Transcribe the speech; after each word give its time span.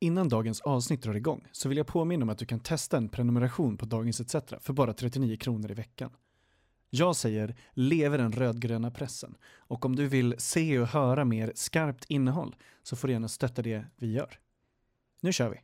Innan 0.00 0.28
dagens 0.28 0.60
avsnitt 0.60 1.02
drar 1.02 1.14
igång 1.14 1.48
så 1.52 1.68
vill 1.68 1.78
jag 1.78 1.86
påminna 1.86 2.22
om 2.22 2.28
att 2.28 2.38
du 2.38 2.46
kan 2.46 2.60
testa 2.60 2.96
en 2.96 3.08
prenumeration 3.08 3.76
på 3.76 3.86
Dagens 3.86 4.20
ETC 4.20 4.36
för 4.60 4.72
bara 4.72 4.92
39 4.92 5.36
kronor 5.36 5.70
i 5.70 5.74
veckan. 5.74 6.10
Jag 6.90 7.16
säger 7.16 7.56
leve 7.72 8.16
den 8.16 8.32
rödgröna 8.32 8.90
pressen 8.90 9.36
och 9.56 9.84
om 9.84 9.96
du 9.96 10.06
vill 10.06 10.34
se 10.38 10.78
och 10.78 10.88
höra 10.88 11.24
mer 11.24 11.52
skarpt 11.54 12.04
innehåll 12.08 12.56
så 12.82 12.96
får 12.96 13.08
du 13.08 13.12
gärna 13.12 13.28
stötta 13.28 13.62
det 13.62 13.84
vi 13.96 14.12
gör. 14.12 14.38
Nu 15.20 15.32
kör 15.32 15.50
vi! 15.50 15.60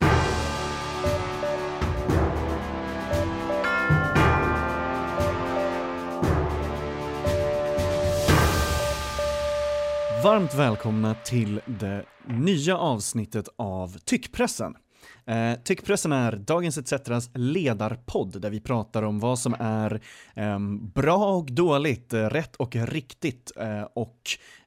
Varmt 10.25 10.54
välkomna 10.54 11.14
till 11.14 11.61
det 11.66 12.04
nya 12.27 12.77
avsnittet 12.79 13.48
av 13.56 13.98
Tyckpressen. 14.04 14.77
Eh, 15.27 15.54
Tyckpressen 15.64 16.12
är 16.12 16.33
Dagens 16.37 16.78
ETCs 16.78 17.30
ledarpodd 17.34 18.41
där 18.41 18.50
vi 18.50 18.60
pratar 18.60 19.02
om 19.02 19.20
vad 19.20 19.38
som 19.38 19.55
är 19.59 20.00
eh, 20.34 20.59
bra 20.95 21.37
och 21.37 21.52
dåligt, 21.52 22.12
eh, 22.12 22.27
rätt 22.27 22.56
och 22.56 22.77
riktigt 22.77 23.52
eh, 23.56 23.83
och 23.95 24.20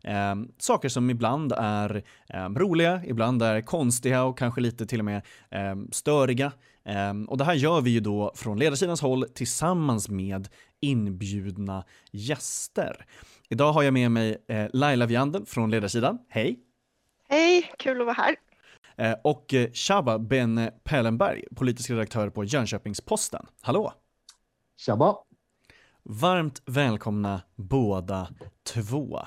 ehm, 0.03 0.47
saker 0.57 0.89
som 0.89 1.09
ibland 1.09 1.53
är 1.57 2.03
ehm, 2.29 2.59
roliga, 2.59 3.01
ibland 3.05 3.41
är 3.41 3.61
konstiga 3.61 4.23
och 4.23 4.37
kanske 4.37 4.61
lite 4.61 4.85
till 4.85 4.99
och 4.99 5.05
med 5.05 5.21
ehm, 5.51 5.91
störiga. 5.91 6.51
och 7.27 7.37
det 7.37 7.43
här 7.43 7.53
gör 7.53 7.81
vi 7.81 7.89
ju 7.89 7.99
då 7.99 8.31
från 8.35 8.59
ledarsidans 8.59 9.01
håll 9.01 9.25
tillsammans 9.33 10.09
med 10.09 10.47
inbjudna 10.81 11.83
gäster. 12.11 13.05
Idag 13.49 13.73
har 13.73 13.83
jag 13.83 13.93
med 13.93 14.11
mig 14.11 14.37
eh, 14.47 14.67
Laila 14.73 15.05
Vianden 15.05 15.45
från 15.45 15.71
ledarsidan. 15.71 16.19
Hej! 16.29 16.59
Hej, 17.29 17.71
kul 17.77 18.01
att 18.01 18.07
vara 18.07 18.15
här. 18.15 18.35
Eh, 18.97 19.17
och 19.23 19.53
eh, 19.53 19.71
Shaba 19.73 20.19
Ben 20.19 20.69
Pellenberg, 20.83 21.43
politisk 21.55 21.89
redaktör 21.89 22.29
på 22.29 22.43
Jönköpings-Posten. 22.43 23.45
Hallå! 23.61 23.93
Shaba! 24.85 25.15
Varmt 26.03 26.61
välkomna 26.65 27.41
båda 27.55 28.27
två. 28.73 29.19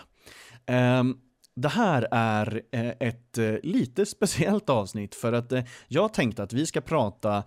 Um, 0.67 1.21
det 1.61 1.69
här 1.69 2.09
är 2.11 2.63
eh, 2.73 2.93
ett 3.01 3.39
eh, 3.39 3.55
lite 3.63 4.07
speciellt 4.07 4.71
avsnitt 4.71 5.15
för 5.15 5.33
att 5.33 5.53
eh, 5.53 5.63
jag 5.89 6.13
tänkte 6.13 6.43
att 6.43 6.53
vi 6.53 6.67
ska 6.67 6.81
prata 6.81 7.43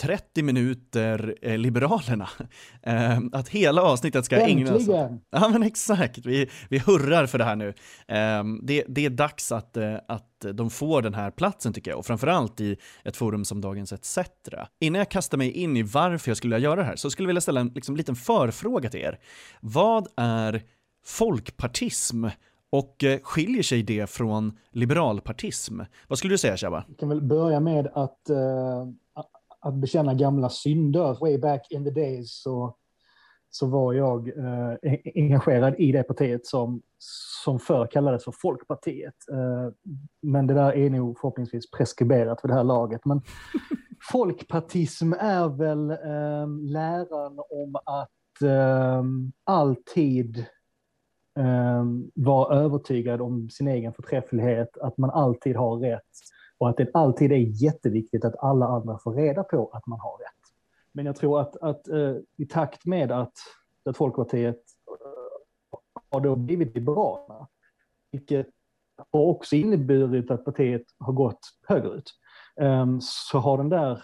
30 0.00 0.42
minuter 0.42 1.36
Liberalerna. 1.56 2.28
Att 3.32 3.48
hela 3.48 3.82
avsnittet 3.82 4.24
ska 4.24 4.36
ägnas. 4.36 4.86
Ja 5.30 5.48
men 5.48 5.62
exakt, 5.62 6.26
vi, 6.26 6.50
vi 6.68 6.78
hurrar 6.78 7.26
för 7.26 7.38
det 7.38 7.44
här 7.44 7.56
nu. 7.56 7.74
Det, 8.62 8.84
det 8.88 9.06
är 9.06 9.10
dags 9.10 9.52
att, 9.52 9.76
att 10.08 10.46
de 10.52 10.70
får 10.70 11.02
den 11.02 11.14
här 11.14 11.30
platsen 11.30 11.72
tycker 11.72 11.90
jag 11.90 11.98
och 11.98 12.06
framförallt 12.06 12.60
i 12.60 12.76
ett 13.04 13.16
forum 13.16 13.44
som 13.44 13.60
Dagens 13.60 13.92
ETC. 13.92 14.18
Innan 14.80 14.98
jag 14.98 15.10
kastar 15.10 15.38
mig 15.38 15.50
in 15.50 15.76
i 15.76 15.82
varför 15.82 16.30
jag 16.30 16.36
skulle 16.36 16.56
vilja 16.56 16.68
göra 16.68 16.80
det 16.80 16.86
här 16.86 16.96
så 16.96 17.10
skulle 17.10 17.24
jag 17.26 17.28
vilja 17.28 17.40
ställa 17.40 17.60
en 17.60 17.72
liksom, 17.74 17.96
liten 17.96 18.16
förfråga 18.16 18.90
till 18.90 19.00
er. 19.00 19.18
Vad 19.60 20.08
är 20.16 20.62
folkpartism 21.04 22.26
och 22.72 23.04
eh, 23.04 23.20
skiljer 23.22 23.62
sig 23.62 23.82
det 23.82 24.10
från 24.10 24.58
liberalpartism? 24.70 25.80
Vad 26.08 26.18
skulle 26.18 26.34
du 26.34 26.38
säga 26.38 26.56
Shabba? 26.56 26.84
Jag 26.88 26.98
kan 26.98 27.08
väl 27.08 27.22
börja 27.22 27.60
med 27.60 27.86
att, 27.86 28.20
uh, 28.30 28.88
att 29.60 29.74
bekänna 29.74 30.14
gamla 30.14 30.48
synder. 30.48 31.20
Way 31.20 31.38
back 31.38 31.66
in 31.70 31.84
the 31.84 31.90
days 31.90 32.42
så, 32.42 32.76
så 33.50 33.66
var 33.66 33.92
jag 33.92 34.28
uh, 34.28 34.74
engagerad 35.14 35.74
i 35.78 35.92
det 35.92 36.02
partiet 36.02 36.46
som, 36.46 36.82
som 37.44 37.58
förr 37.58 37.86
kallades 37.86 38.24
för 38.24 38.32
Folkpartiet. 38.42 39.16
Uh, 39.32 39.72
men 40.22 40.46
det 40.46 40.54
där 40.54 40.76
är 40.76 40.90
nog 40.90 41.18
förhoppningsvis 41.18 41.70
preskriberat 41.70 42.40
för 42.40 42.48
det 42.48 42.54
här 42.54 42.64
laget. 42.64 43.04
Men 43.04 43.22
folkpartism 44.12 45.12
är 45.12 45.48
väl 45.48 45.86
läran 46.72 47.38
om 47.50 47.76
att 47.84 48.08
alltid 49.44 50.46
Ehm, 51.34 52.10
vara 52.14 52.56
övertygad 52.56 53.20
om 53.20 53.50
sin 53.50 53.68
egen 53.68 53.92
förträfflighet, 53.92 54.78
att 54.78 54.98
man 54.98 55.10
alltid 55.10 55.56
har 55.56 55.76
rätt 55.76 56.02
och 56.58 56.68
att 56.68 56.76
det 56.76 56.90
alltid 56.94 57.32
är 57.32 57.62
jätteviktigt 57.64 58.24
att 58.24 58.36
alla 58.38 58.66
andra 58.66 58.98
får 58.98 59.14
reda 59.14 59.42
på 59.42 59.70
att 59.72 59.86
man 59.86 60.00
har 60.00 60.18
rätt. 60.18 60.52
Men 60.92 61.06
jag 61.06 61.16
tror 61.16 61.40
att, 61.40 61.56
att 61.56 61.88
uh, 61.88 62.16
i 62.36 62.46
takt 62.46 62.86
med 62.86 63.12
att, 63.12 63.32
att 63.84 63.96
Folkpartiet 63.96 64.56
uh, 64.56 65.78
har 66.10 66.20
då 66.20 66.36
blivit 66.36 66.74
liberala, 66.74 67.48
vilket 68.10 68.46
har 69.12 69.20
också 69.20 69.56
inneburit 69.56 70.30
att 70.30 70.44
partiet 70.44 70.84
har 70.98 71.12
gått 71.12 71.40
högerut, 71.68 72.10
um, 72.60 72.98
så 73.02 73.38
har, 73.38 73.58
den 73.58 73.68
där, 73.68 74.02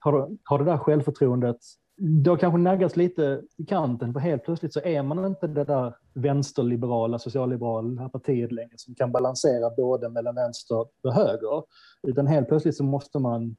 har, 0.00 0.30
har 0.44 0.58
det 0.58 0.64
där 0.64 0.78
självförtroendet 0.78 1.58
det 1.96 2.30
har 2.30 2.36
kanske 2.36 2.58
naggats 2.58 2.96
lite 2.96 3.42
i 3.56 3.64
kanten, 3.64 4.12
för 4.12 4.20
helt 4.20 4.44
plötsligt 4.44 4.72
så 4.72 4.80
är 4.80 5.02
man 5.02 5.24
inte 5.24 5.46
det 5.46 5.64
där 5.64 5.94
vänsterliberala, 6.14 7.18
socialliberala 7.18 8.08
partiet 8.08 8.52
längre 8.52 8.74
som 8.76 8.94
kan 8.94 9.12
balansera 9.12 9.70
både 9.70 10.08
mellan 10.08 10.34
vänster 10.34 10.86
och 11.02 11.14
höger. 11.14 11.62
Utan 12.02 12.26
helt 12.26 12.48
plötsligt 12.48 12.76
så 12.76 12.84
måste 12.84 13.18
man 13.18 13.56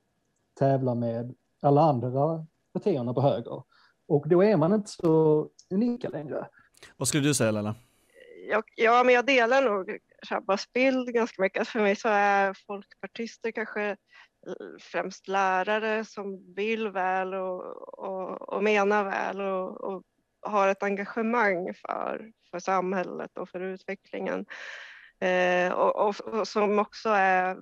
tävla 0.59 0.95
med 0.95 1.35
alla 1.61 1.81
andra 1.81 2.45
partierna 2.73 3.13
på 3.13 3.21
höger. 3.21 3.63
Och 4.07 4.29
då 4.29 4.43
är 4.43 4.57
man 4.57 4.73
inte 4.73 4.89
så 4.89 5.47
unika 5.73 6.09
längre. 6.09 6.47
Vad 6.97 7.07
skulle 7.07 7.23
du 7.23 7.33
säga 7.33 7.51
Lella? 7.51 7.75
Ja, 8.49 8.63
ja 8.75 9.03
men 9.03 9.15
jag 9.15 9.25
delar 9.25 9.61
nog 9.61 9.97
Shabbas 10.29 10.73
bild 10.73 11.13
ganska 11.13 11.41
mycket. 11.41 11.67
För 11.67 11.79
mig 11.79 11.95
så 11.95 12.09
är 12.09 12.53
folkpartister 12.67 13.51
kanske 13.51 13.97
främst 14.79 15.27
lärare 15.27 16.05
som 16.05 16.53
vill 16.55 16.87
väl 16.89 17.33
och, 17.33 17.63
och, 17.99 18.53
och 18.53 18.63
menar 18.63 19.03
väl 19.03 19.41
och, 19.41 19.83
och, 19.83 20.03
har 20.45 20.67
ett 20.67 20.83
engagemang 20.83 21.73
för, 21.73 22.31
för 22.53 22.59
samhället 22.59 23.37
och 23.37 23.49
för 23.49 23.59
utvecklingen. 23.59 24.45
Eh, 25.19 25.71
och, 25.71 26.19
och, 26.19 26.47
som 26.47 26.79
också 26.79 27.09
är 27.09 27.57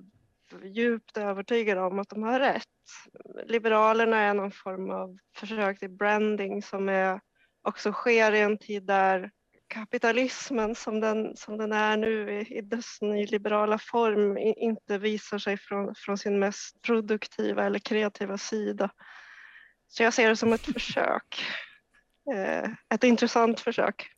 djupt 0.64 1.16
övertygade 1.16 1.80
om 1.80 1.98
att 1.98 2.08
de 2.08 2.22
har 2.22 2.40
rätt. 2.40 2.64
Liberalerna 3.46 4.20
är 4.20 4.34
någon 4.34 4.52
form 4.52 4.90
av 4.90 5.18
försök 5.36 5.78
till 5.78 5.90
branding 5.90 6.62
som 6.62 6.88
är, 6.88 7.20
också 7.62 7.92
sker 7.92 8.32
i 8.32 8.40
en 8.40 8.58
tid 8.58 8.86
där 8.86 9.30
kapitalismen 9.68 10.74
som 10.74 11.00
den, 11.00 11.36
som 11.36 11.58
den 11.58 11.72
är 11.72 11.96
nu 11.96 12.32
i, 12.32 12.58
i 12.58 12.60
dess 12.60 13.00
nyliberala 13.00 13.78
form 13.78 14.38
inte 14.38 14.98
visar 14.98 15.38
sig 15.38 15.56
från, 15.56 15.94
från 15.94 16.18
sin 16.18 16.38
mest 16.38 16.82
produktiva 16.82 17.64
eller 17.64 17.78
kreativa 17.78 18.38
sida. 18.38 18.90
Så 19.88 20.02
jag 20.02 20.14
ser 20.14 20.28
det 20.28 20.36
som 20.36 20.52
ett 20.52 20.72
försök. 20.72 21.44
Eh, 22.34 22.70
ett 22.94 23.04
intressant 23.04 23.60
försök. 23.60 24.08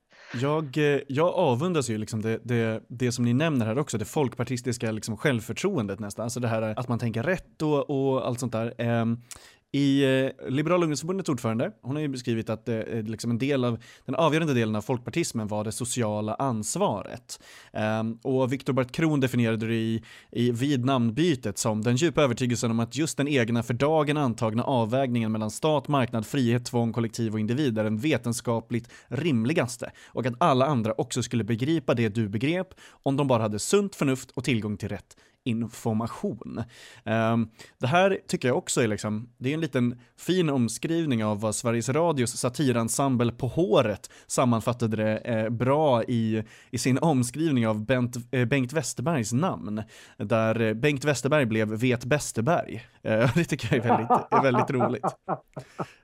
Jag, 0.41 0.79
eh, 0.79 1.01
jag 1.09 1.35
avundas 1.35 1.91
ju 1.91 1.99
liksom 1.99 2.23
det, 2.23 2.41
det, 2.45 2.83
det 2.89 3.13
som 3.13 3.25
ni 3.25 3.33
nämner 3.33 3.67
här 3.67 3.79
också, 3.79 3.99
det 3.99 4.05
folkpartistiska 4.05 4.93
liksom 4.93 5.17
självförtroendet 5.17 6.01
nästan, 6.01 6.23
alltså 6.23 6.41
det 6.41 6.49
här 6.49 6.63
att 6.63 6.89
man 6.89 6.99
tänker 6.99 7.23
rätt 7.23 7.63
och, 7.63 7.91
och 7.91 8.27
allt 8.27 8.41
sånt 8.41 8.53
där. 8.53 8.75
Ehm, 8.79 9.19
i 9.75 10.05
eh, 10.05 10.51
Liberala 10.51 10.85
ungdomsförbundets 10.85 11.29
ordförande, 11.29 11.73
hon 11.83 11.97
har 11.97 12.03
ju 12.03 12.09
beskrivit 12.09 12.51
att 12.51 12.69
eh, 12.69 12.77
eh, 12.77 13.03
liksom 13.03 13.31
en 13.31 13.39
del 13.39 13.65
av, 13.65 13.79
den 14.05 14.15
avgörande 14.15 14.55
delen 14.55 14.77
av 14.77 14.83
folkpartismen 14.83 15.49
var 15.49 15.65
det 15.65 15.73
sociala 15.73 16.35
ansvaret. 16.35 17.41
Um, 18.01 18.19
och 18.23 18.53
Viktor 18.53 18.73
Bart 18.73 18.93
Kron 18.93 19.21
definierade 19.21 19.67
det 19.67 19.75
i, 19.75 20.03
i 20.31 20.51
vid 20.51 20.85
namnbytet 20.85 21.59
som 21.59 21.83
den 21.83 21.97
djupa 21.97 22.23
övertygelsen 22.23 22.71
om 22.71 22.81
att 22.81 22.97
just 22.97 23.17
den 23.17 23.29
egna 23.29 23.63
för 23.63 23.75
dagen 23.75 24.17
antagna 24.17 24.65
avvägningen 24.65 25.33
mellan 25.33 25.51
stat, 25.51 25.89
marknad, 25.89 26.27
frihet, 26.27 26.65
tvång, 26.65 26.93
kollektiv 26.93 27.33
och 27.33 27.41
individ 27.41 27.79
är 27.79 27.85
den 27.85 27.99
vetenskapligt 27.99 28.91
rimligaste 29.09 29.91
och 30.07 30.27
att 30.27 30.35
alla 30.39 30.67
andra 30.67 30.93
också 30.93 31.23
skulle 31.23 31.45
begripa 31.45 31.95
det 31.95 32.09
du 32.09 32.29
begrep 32.29 32.69
om 33.03 33.17
de 33.17 33.29
bara 33.29 33.43
hade 33.43 33.59
sunt 33.59 33.95
förnuft 33.95 34.31
och 34.31 34.45
tillgång 34.45 34.77
till 34.77 34.89
rätt 34.89 35.17
information. 35.45 36.63
Ehm, 37.05 37.49
det 37.79 37.87
här 37.87 38.19
tycker 38.29 38.49
jag 38.49 38.59
också 38.59 38.83
är 38.83 38.89
liksom, 38.89 39.29
det 39.39 39.51
är 39.51 39.55
en 39.55 39.61
liten 39.61 40.01
fin 40.17 40.51
omskrivning 40.51 41.25
av 41.25 41.41
vad 41.41 41.55
Sveriges 41.55 41.89
Radios 41.89 42.37
satirensemble 42.37 43.33
På 43.33 43.47
håret 43.47 44.11
sammanfattade 44.27 44.97
det 44.97 45.19
eh, 45.19 45.51
bra 45.51 46.05
i, 46.05 46.45
i 46.71 46.79
sin 46.79 46.99
omskrivning 46.99 47.67
av 47.67 47.85
Bent, 47.85 48.17
eh, 48.31 48.45
Bengt 48.45 48.73
Westerbergs 48.73 49.33
namn, 49.33 49.83
där 50.17 50.61
eh, 50.61 50.75
Bengt 50.75 51.05
Westerberg 51.05 51.47
blev 51.47 51.69
Vet 51.69 52.05
Westerberg. 52.05 52.83
Det 53.35 53.45
tycker 53.45 53.77
jag 53.77 53.85
är 53.85 53.89
väldigt, 53.89 54.11
är 54.31 54.43
väldigt 54.43 54.71
roligt. 54.71 55.05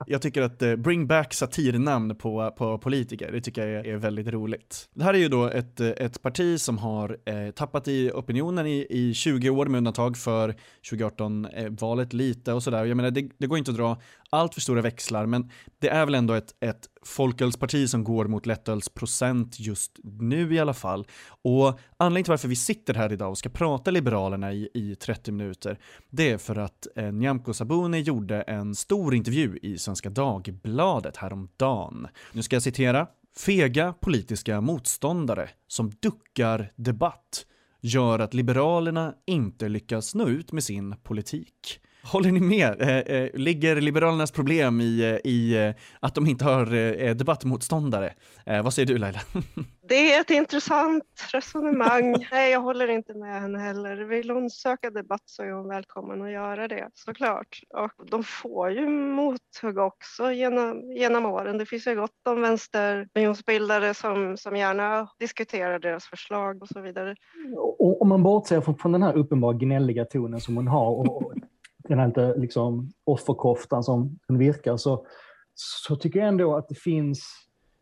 Jag 0.07 0.21
tycker 0.21 0.41
att 0.41 0.79
bring 0.79 1.07
back 1.07 1.33
satirnamn 1.33 2.15
på, 2.15 2.51
på 2.57 2.77
politiker, 2.77 3.31
det 3.31 3.41
tycker 3.41 3.67
jag 3.67 3.87
är, 3.87 3.97
väldigt 3.97 4.27
roligt. 4.27 4.89
Det 4.93 5.03
här 5.03 5.13
är 5.13 5.17
ju 5.17 5.27
då 5.27 5.47
ett, 5.47 5.79
ett 5.79 6.21
parti 6.21 6.59
som 6.59 6.77
har 6.77 7.17
tappat 7.51 7.87
i 7.87 8.11
opinionen 8.11 8.67
i, 8.67 8.87
i 8.89 9.13
20 9.13 9.30
20 9.31 9.49
år 9.49 9.65
med 9.65 9.77
undantag 9.77 10.17
för 10.17 10.55
2018-valet 10.91 12.13
lite 12.13 12.53
och 12.53 12.63
sådär. 12.63 12.85
Jag 12.85 12.97
menar, 12.97 13.11
det, 13.11 13.29
det, 13.37 13.47
går 13.47 13.57
inte 13.57 13.71
att 13.71 13.77
dra 13.77 14.01
allt 14.29 14.53
för 14.53 14.61
stora 14.61 14.81
växlar, 14.81 15.25
men 15.25 15.49
det 15.79 15.89
är 15.89 16.05
väl 16.05 16.15
ändå 16.15 16.33
ett, 16.33 16.55
ett 16.59 16.89
folkölsparti 17.05 17.89
som 17.89 18.03
går 18.03 18.25
mot 18.25 18.45
lättölsprocent 18.45 19.59
just 19.59 19.99
nu 20.03 20.53
i 20.53 20.59
alla 20.59 20.73
fall. 20.73 21.07
Och 21.41 21.79
anledningen 21.97 22.23
till 22.23 22.31
varför 22.31 22.47
vi 22.47 22.55
sitter 22.55 22.93
här 22.93 23.13
idag 23.13 23.29
och 23.29 23.37
ska 23.37 23.49
prata 23.49 23.91
Liberalerna 23.91 24.53
i, 24.53 24.69
i 24.73 24.95
30 24.95 25.31
minuter, 25.31 25.79
det 26.09 26.31
är 26.31 26.37
för 26.37 26.55
att 26.55 26.87
eh, 26.95 27.11
Nyamko 27.11 27.53
Sabuni 27.53 27.99
gjorde 27.99 28.41
en 28.41 28.75
stor 28.75 29.15
intervju 29.15 29.59
i 29.61 29.77
Svenska 29.77 30.09
Dagbladet 30.09 31.17
häromdagen. 31.17 32.07
Nu 32.31 32.43
ska 32.43 32.55
jag 32.55 32.63
citera. 32.63 33.07
Fega 33.37 33.93
politiska 33.93 34.61
motståndare 34.61 35.49
som 35.67 35.91
duckar 36.01 36.71
debatt 36.75 37.45
gör 37.81 38.19
att 38.19 38.33
Liberalerna 38.33 39.15
inte 39.27 39.69
lyckas 39.69 40.15
nå 40.15 40.27
ut 40.27 40.51
med 40.51 40.63
sin 40.63 40.95
politik. 41.03 41.79
Håller 42.03 42.31
ni 42.31 42.39
med? 42.39 42.81
Eh, 42.81 42.97
eh, 42.97 43.29
ligger 43.33 43.81
Liberalernas 43.81 44.31
problem 44.31 44.81
i, 44.81 45.01
eh, 45.01 45.31
i 45.31 45.73
att 45.99 46.15
de 46.15 46.27
inte 46.27 46.45
har 46.45 47.13
debattmotståndare? 47.13 48.13
vad 48.63 48.73
säger 48.73 48.87
du 48.87 48.97
Laila? 48.97 49.19
Det 49.87 50.13
är 50.13 50.21
ett 50.21 50.29
intressant 50.29 51.03
resonemang. 51.33 52.15
Nej, 52.31 52.51
jag 52.51 52.61
håller 52.61 52.87
inte 52.87 53.13
med 53.13 53.41
henne 53.41 53.59
heller. 53.59 53.97
Vill 53.97 54.29
hon 54.29 54.49
söka 54.49 54.89
debatt 54.89 55.21
så 55.25 55.43
är 55.43 55.51
hon 55.51 55.67
välkommen 55.67 56.21
att 56.21 56.31
göra 56.31 56.67
det 56.67 56.89
såklart. 56.93 57.61
Och 57.69 58.07
de 58.07 58.23
får 58.23 58.71
ju 58.71 58.89
mothugg 58.89 59.77
också 59.77 60.31
genom, 60.31 60.91
genom 60.91 61.25
åren. 61.25 61.57
Det 61.57 61.65
finns 61.65 61.87
ju 61.87 61.95
gott 61.95 62.27
om 62.29 62.41
vänsteropinionsbildare 62.41 63.93
som, 63.93 64.37
som 64.37 64.55
gärna 64.55 65.07
diskuterar 65.19 65.79
deras 65.79 66.05
förslag 66.05 66.61
och 66.61 66.67
så 66.67 66.81
vidare. 66.81 67.15
Om 67.99 68.09
man 68.09 68.23
bortser 68.23 68.61
från, 68.61 68.77
från 68.77 68.91
den 68.91 69.03
här 69.03 69.17
uppenbara 69.17 69.53
gnälliga 69.53 70.05
tonen 70.05 70.41
som 70.41 70.55
hon 70.55 70.67
har 70.67 70.91
och, 70.91 71.33
den 71.91 71.99
här 71.99 72.07
lite 72.07 72.33
liksom 72.37 72.91
offerkoftan 73.03 73.83
som 73.83 74.19
den 74.27 74.37
virkar 74.37 74.77
så, 74.77 75.05
så 75.53 75.95
tycker 75.95 76.19
jag 76.19 76.27
ändå 76.27 76.55
att 76.55 76.69
det 76.69 76.75
finns, 76.75 77.23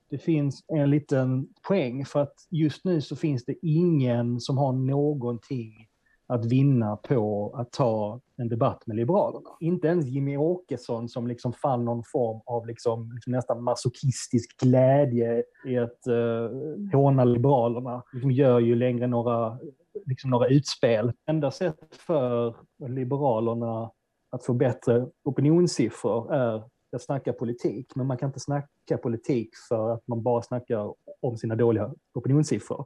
det 0.09 0.17
finns 0.17 0.63
en 0.67 0.89
liten 0.89 1.47
poäng 1.67 2.05
för 2.05 2.21
att 2.21 2.33
just 2.49 2.85
nu 2.85 3.01
så 3.01 3.15
finns 3.15 3.45
det 3.45 3.55
ingen 3.61 4.39
som 4.39 4.57
har 4.57 4.73
någonting 4.73 5.89
att 6.27 6.45
vinna 6.45 6.95
på 6.95 7.53
att 7.55 7.71
ta 7.71 8.21
en 8.37 8.49
debatt 8.49 8.87
med 8.87 8.97
Liberalerna. 8.97 9.49
Inte 9.59 9.87
ens 9.87 10.05
Jimmy 10.05 10.37
Åkesson 10.37 11.09
som 11.09 11.27
liksom 11.27 11.53
fann 11.53 11.85
någon 11.85 12.03
form 12.03 12.41
av 12.45 12.67
liksom, 12.67 13.11
liksom 13.13 13.31
nästan 13.31 13.63
masochistisk 13.63 14.59
glädje 14.61 15.43
i 15.67 15.77
att 15.77 16.07
uh, 16.09 16.49
håna 16.93 17.23
Liberalerna. 17.23 18.03
Liksom 18.13 18.31
gör 18.31 18.59
ju 18.59 18.75
längre 18.75 19.07
några, 19.07 19.59
liksom 20.05 20.29
några 20.29 20.47
utspel. 20.47 21.13
Enda 21.29 21.51
sättet 21.51 21.95
för 21.95 22.55
Liberalerna 22.87 23.91
att 24.29 24.45
få 24.45 24.53
bättre 24.53 25.07
opinionssiffror 25.23 26.33
är 26.33 26.63
att 26.95 27.01
snacka 27.01 27.33
politik. 27.33 27.95
Men 27.95 28.07
man 28.07 28.17
kan 28.17 28.29
inte 28.29 28.39
snacka 28.39 28.97
politik 29.01 29.49
för 29.69 29.89
att 29.89 30.07
man 30.07 30.23
bara 30.23 30.41
snackar 30.41 30.93
om 31.19 31.37
sina 31.37 31.55
dåliga 31.55 31.93
opinionssiffror. 32.13 32.85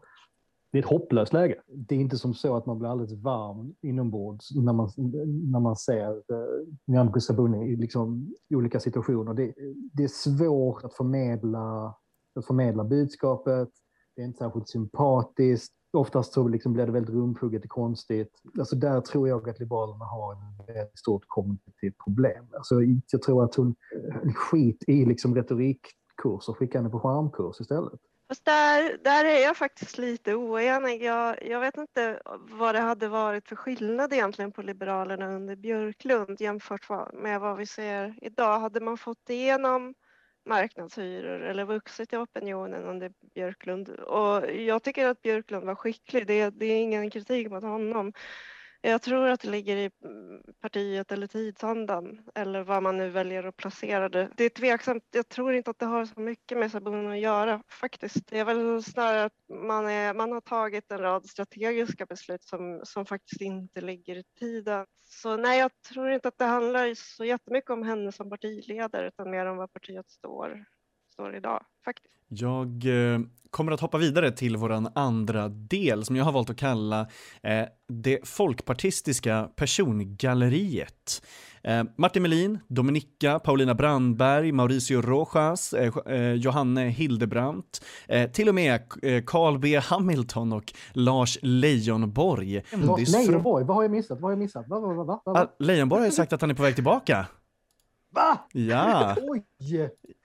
Det 0.72 0.78
är 0.80 0.84
ett 0.84 0.90
hopplöst 0.90 1.34
läge. 1.34 1.62
Det 1.68 1.96
är 1.96 2.00
inte 2.00 2.18
som 2.18 2.34
så 2.34 2.56
att 2.56 2.66
man 2.66 2.80
blir 2.80 2.90
alldeles 2.90 3.14
varm 3.14 3.76
inombords 3.82 4.56
när 4.56 4.74
man, 4.74 4.90
när 5.52 5.60
man 5.60 5.76
ser 5.76 6.10
eh, 6.10 6.68
Nyamko 6.86 7.20
Sabuni 7.20 7.72
i 7.72 7.76
liksom, 7.76 8.34
olika 8.50 8.80
situationer. 8.80 9.34
Det, 9.34 9.54
det, 9.94 10.04
är 10.04 10.08
svårt 10.08 10.84
att 10.84 10.94
förmedla, 10.94 11.96
att 12.36 12.46
förmedla 12.46 12.84
budskapet. 12.84 13.70
Det 14.16 14.22
är 14.22 14.26
inte 14.26 14.38
särskilt 14.38 14.70
sympatiskt 14.70 15.74
oftast 15.94 16.34
så 16.34 16.48
liksom 16.48 16.74
blir 16.74 16.86
det 16.86 16.92
väldigt 16.92 17.16
rumphugget 17.16 17.64
och 17.64 17.70
konstigt. 17.70 18.42
Alltså 18.60 18.76
där 18.76 19.02
tror 19.02 19.28
jag 19.28 19.50
att 19.50 19.60
Liberalerna 19.60 20.06
har 20.06 20.34
ett 20.34 20.70
väldigt 20.70 21.00
stort 21.00 21.24
kommunikativt 21.28 21.98
problem. 22.04 22.46
Alltså 22.54 22.76
jag 23.12 23.22
tror 23.22 23.44
att 23.44 23.56
hon 23.56 23.76
skit 24.36 24.84
i 24.88 25.06
liksom 25.06 25.36
retorikkurs 25.36 26.50
och 26.50 26.58
skickar 26.58 26.80
henne 26.80 26.90
på 26.90 27.00
charmkurs 27.00 27.62
istället. 27.62 28.00
Fast 28.28 28.46
där, 28.46 28.98
där 29.04 29.26
är 29.26 29.44
jag 29.44 29.58
faktiskt 29.58 29.98
lite 29.98 30.36
oenig. 30.36 31.04
Jag, 31.04 31.48
jag 31.50 31.60
vet 31.60 31.78
inte 31.78 32.22
vad 32.52 32.76
det 32.76 32.82
hade 32.82 33.08
varit 33.08 33.48
för 33.48 33.56
skillnad 33.56 34.14
egentligen 34.14 34.52
på 34.52 34.62
Liberalerna 34.62 35.36
under 35.36 35.56
Björklund 35.56 36.42
jämfört 36.42 37.14
med 37.14 37.42
vad 37.42 37.58
vi 37.58 37.66
ser 37.66 38.16
idag. 38.22 38.60
Hade 38.60 38.80
man 38.80 38.98
fått 38.98 39.30
igenom 39.30 39.94
marknadshyror 40.46 41.42
eller 41.42 41.66
vuxit 41.66 42.14
i 42.14 42.18
opinionen 42.18 42.84
under 42.84 43.12
Björklund. 43.36 43.90
Och 43.90 44.52
jag 44.52 44.84
tycker 44.84 45.08
att 45.08 45.22
Björklund 45.22 45.66
var 45.66 45.76
skicklig. 45.76 46.28
Det, 46.28 46.50
det 46.50 46.66
är 46.66 46.82
ingen 46.82 47.10
kritik 47.10 47.50
mot 47.50 47.64
honom. 47.64 48.14
Jag 48.86 49.02
tror 49.02 49.28
att 49.30 49.40
det 49.40 49.50
ligger 49.50 49.78
i 49.78 49.92
mm, 50.04 50.42
partiet 50.62 51.12
eller 51.12 51.28
tidsandan 51.28 52.22
eller 52.36 52.64
vad 52.64 52.84
man 52.84 52.98
nu 52.98 53.10
väljer 53.10 53.44
att 53.44 53.58
placera 53.58 54.10
det. 54.10 54.30
Det 54.38 54.44
är 54.44 54.50
tveksamt. 54.50 55.04
Jag 55.12 55.30
tror 55.30 55.54
inte 55.54 55.70
att 55.70 55.80
det 55.80 55.86
har 55.86 56.06
så 56.06 56.20
mycket 56.20 56.58
med 56.58 56.72
Sabuni 56.72 57.08
att 57.08 57.20
göra 57.20 57.64
faktiskt. 57.68 58.28
Det 58.28 58.40
är 58.40 58.46
väl 58.46 58.84
snarare 58.84 59.24
att 59.24 59.34
man, 59.50 59.88
är, 59.88 60.14
man 60.14 60.32
har 60.32 60.42
tagit 60.42 60.92
en 60.92 60.98
rad 60.98 61.26
strategiska 61.26 62.06
beslut 62.06 62.44
som, 62.44 62.82
som 62.84 63.06
faktiskt 63.06 63.42
inte 63.42 63.82
ligger 63.82 64.16
i 64.16 64.24
tiden. 64.40 64.86
Så 65.06 65.38
nej, 65.38 65.60
jag 65.60 65.72
tror 65.82 66.12
inte 66.12 66.28
att 66.28 66.38
det 66.38 66.46
handlar 66.46 66.94
så 66.96 67.26
jättemycket 67.26 67.70
om 67.70 67.84
henne 67.84 68.12
som 68.12 68.30
partiledare 68.30 69.08
utan 69.08 69.32
mer 69.32 69.46
om 69.46 69.58
vad 69.58 69.74
partiet 69.74 70.10
står, 70.10 70.66
står 71.14 71.36
idag 71.36 71.66
faktiskt. 71.86 72.14
Jag 72.28 72.86
eh, 72.86 73.20
kommer 73.50 73.72
att 73.72 73.80
hoppa 73.80 73.98
vidare 73.98 74.32
till 74.32 74.58
våran 74.58 74.90
andra 74.96 75.50
del 75.50 76.06
som 76.06 76.16
jag 76.16 76.26
har 76.26 76.32
valt 76.32 76.50
att 76.50 76.58
kalla 76.58 77.02
eh, 77.42 77.66
det 77.88 78.28
folkpartistiska 78.28 79.50
persongalleriet. 79.56 81.24
Eh, 81.64 81.84
Martin 81.98 82.22
Melin, 82.22 82.60
Dominika, 82.68 83.40
Paulina 83.40 83.76
Brandberg, 83.76 84.52
Mauricio 84.52 85.02
Rojas, 85.02 85.74
eh, 85.74 85.94
eh 86.08 86.34
Johanne 86.34 86.90
Hildebrandt, 86.90 87.86
eh, 88.08 88.32
till 88.32 88.50
och 88.50 88.56
med 88.56 88.82
eh, 89.02 89.24
Carl 89.26 89.60
B 89.60 89.78
Hamilton 89.78 90.54
och 90.54 90.74
Lars 90.94 91.38
Leijonborg. 91.42 92.64
Leijonborg, 93.14 93.66
vad 93.66 93.76
har 93.76 93.84
jag 93.84 93.92
missat? 93.92 94.20
Vad 94.20 94.24
har 94.24 94.32
jag 94.32 94.40
missat? 94.40 94.68
Va, 94.68 94.80
va, 94.80 95.04
va, 95.04 95.22
ah, 95.26 95.48
Leijonborg 95.60 96.00
har 96.02 96.06
ju 96.06 96.12
sagt 96.12 96.34
att 96.34 96.42
han 96.42 96.50
är 96.50 96.56
på 96.56 96.64
väg 96.64 96.76
tillbaka. 96.76 97.26
Va? 98.10 98.38
Ja. 98.54 99.16
Oj! 99.22 99.44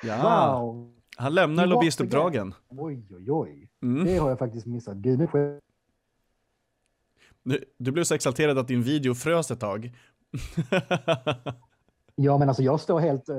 Ja. 0.02 0.60
Wow. 0.60 0.97
Han 1.20 1.34
lämnar 1.34 1.66
lobbyistuppdragen. 1.66 2.54
Oj, 2.68 3.06
oj, 3.10 3.30
oj. 3.30 3.68
Mm. 3.82 4.04
Det 4.04 4.18
har 4.18 4.28
jag 4.28 4.38
faktiskt 4.38 4.66
missat. 4.66 4.96
Gud, 4.96 5.18
nu 5.18 5.26
får 5.26 5.60
Du 7.78 7.90
blev 7.90 8.04
så 8.04 8.14
exalterad 8.14 8.58
att 8.58 8.68
din 8.68 8.82
video 8.82 9.14
frös 9.14 9.50
ett 9.50 9.60
tag. 9.60 9.92
ja, 12.14 12.38
men 12.38 12.48
alltså 12.48 12.62
jag 12.62 12.80
står 12.80 13.00
helt, 13.00 13.28
eh, 13.28 13.36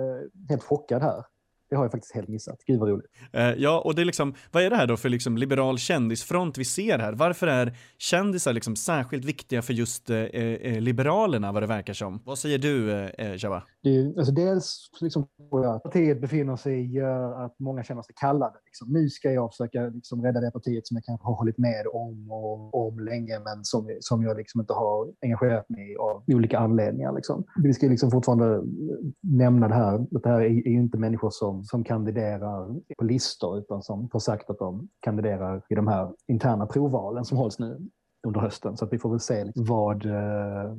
helt 0.49 0.63
chockad 0.63 1.01
här. 1.01 1.23
Det 1.69 1.75
har 1.75 1.83
jag 1.83 1.91
faktiskt 1.91 2.15
helt 2.15 2.27
missat. 2.27 2.63
Gud 2.65 2.79
vad 2.79 2.89
roligt. 2.89 3.11
Eh, 3.33 3.41
ja, 3.41 3.79
och 3.79 3.95
det 3.95 4.01
är 4.01 4.05
liksom, 4.05 4.35
vad 4.51 4.63
är 4.63 4.69
det 4.69 4.75
här 4.75 4.87
då 4.87 4.97
för 4.97 5.09
liksom 5.09 5.37
liberal 5.37 5.77
kändisfront 5.77 6.57
vi 6.57 6.65
ser 6.65 6.99
här? 6.99 7.13
Varför 7.13 7.47
är 7.47 7.77
kändisar 7.97 8.53
liksom 8.53 8.75
särskilt 8.75 9.25
viktiga 9.25 9.61
för 9.61 9.73
just 9.73 10.09
eh, 10.09 10.17
eh 10.17 10.81
Liberalerna 10.81 11.51
vad 11.51 11.63
det 11.63 11.67
verkar 11.67 11.93
som? 11.93 12.21
Vad 12.25 12.39
säger 12.39 12.57
du, 12.57 12.91
eh, 12.91 13.43
Java? 13.43 13.63
Det, 13.83 14.13
alltså 14.17 14.33
dels 14.33 14.89
liksom, 15.01 15.27
att 15.65 15.83
partiet 15.83 16.21
befinner 16.21 16.55
sig 16.55 16.95
gör 16.95 17.45
att 17.45 17.59
många 17.59 17.83
känner 17.83 18.01
sig 18.01 18.15
kallade. 18.19 18.55
Liksom. 18.65 18.93
Nu 18.93 19.09
ska 19.09 19.31
jag 19.31 19.51
försöka 19.51 19.81
liksom, 19.81 20.23
rädda 20.23 20.39
det 20.39 20.51
partiet 20.51 20.87
som 20.87 20.97
jag 20.97 21.03
kanske 21.03 21.27
har 21.27 21.35
hållit 21.35 21.57
med 21.57 21.85
om 21.93 22.31
och 22.31 22.87
om 22.87 22.99
länge, 22.99 23.39
men 23.39 23.65
som, 23.65 23.97
som 23.99 24.23
jag 24.23 24.37
liksom 24.37 24.61
inte 24.61 24.73
har 24.73 25.13
engagerat 25.21 25.69
mig 25.69 25.91
i 25.91 25.97
av 25.97 26.23
olika 26.27 26.59
anledningar. 26.59 27.13
Liksom. 27.13 27.43
Vi 27.63 27.73
ska 27.73 27.87
liksom 27.87 28.11
fortfarande 28.11 28.63
nämna 29.21 29.67
det 29.67 29.75
här, 29.75 29.93
att 30.15 30.23
det 30.23 30.29
här 30.29 30.41
är, 30.41 30.67
är 30.67 30.67
inte 30.67 30.97
människor 30.97 31.29
som, 31.29 31.63
som 31.63 31.83
kandiderar 31.83 32.79
på 32.97 33.03
listor, 33.03 33.59
utan 33.59 33.81
som 33.81 34.09
har 34.11 34.19
sagt 34.19 34.49
att 34.49 34.59
de 34.59 34.89
kandiderar 34.99 35.61
i 35.69 35.75
de 35.75 35.87
här 35.87 36.13
interna 36.27 36.65
provvalen 36.65 37.25
som 37.25 37.37
hålls 37.37 37.59
nu 37.59 37.89
under 38.27 38.39
hösten. 38.39 38.77
Så 38.77 38.85
att 38.85 38.93
vi 38.93 38.99
får 38.99 39.09
väl 39.09 39.19
se 39.19 39.43
liksom 39.43 39.65
vad 39.65 40.05
eh, 40.05 40.75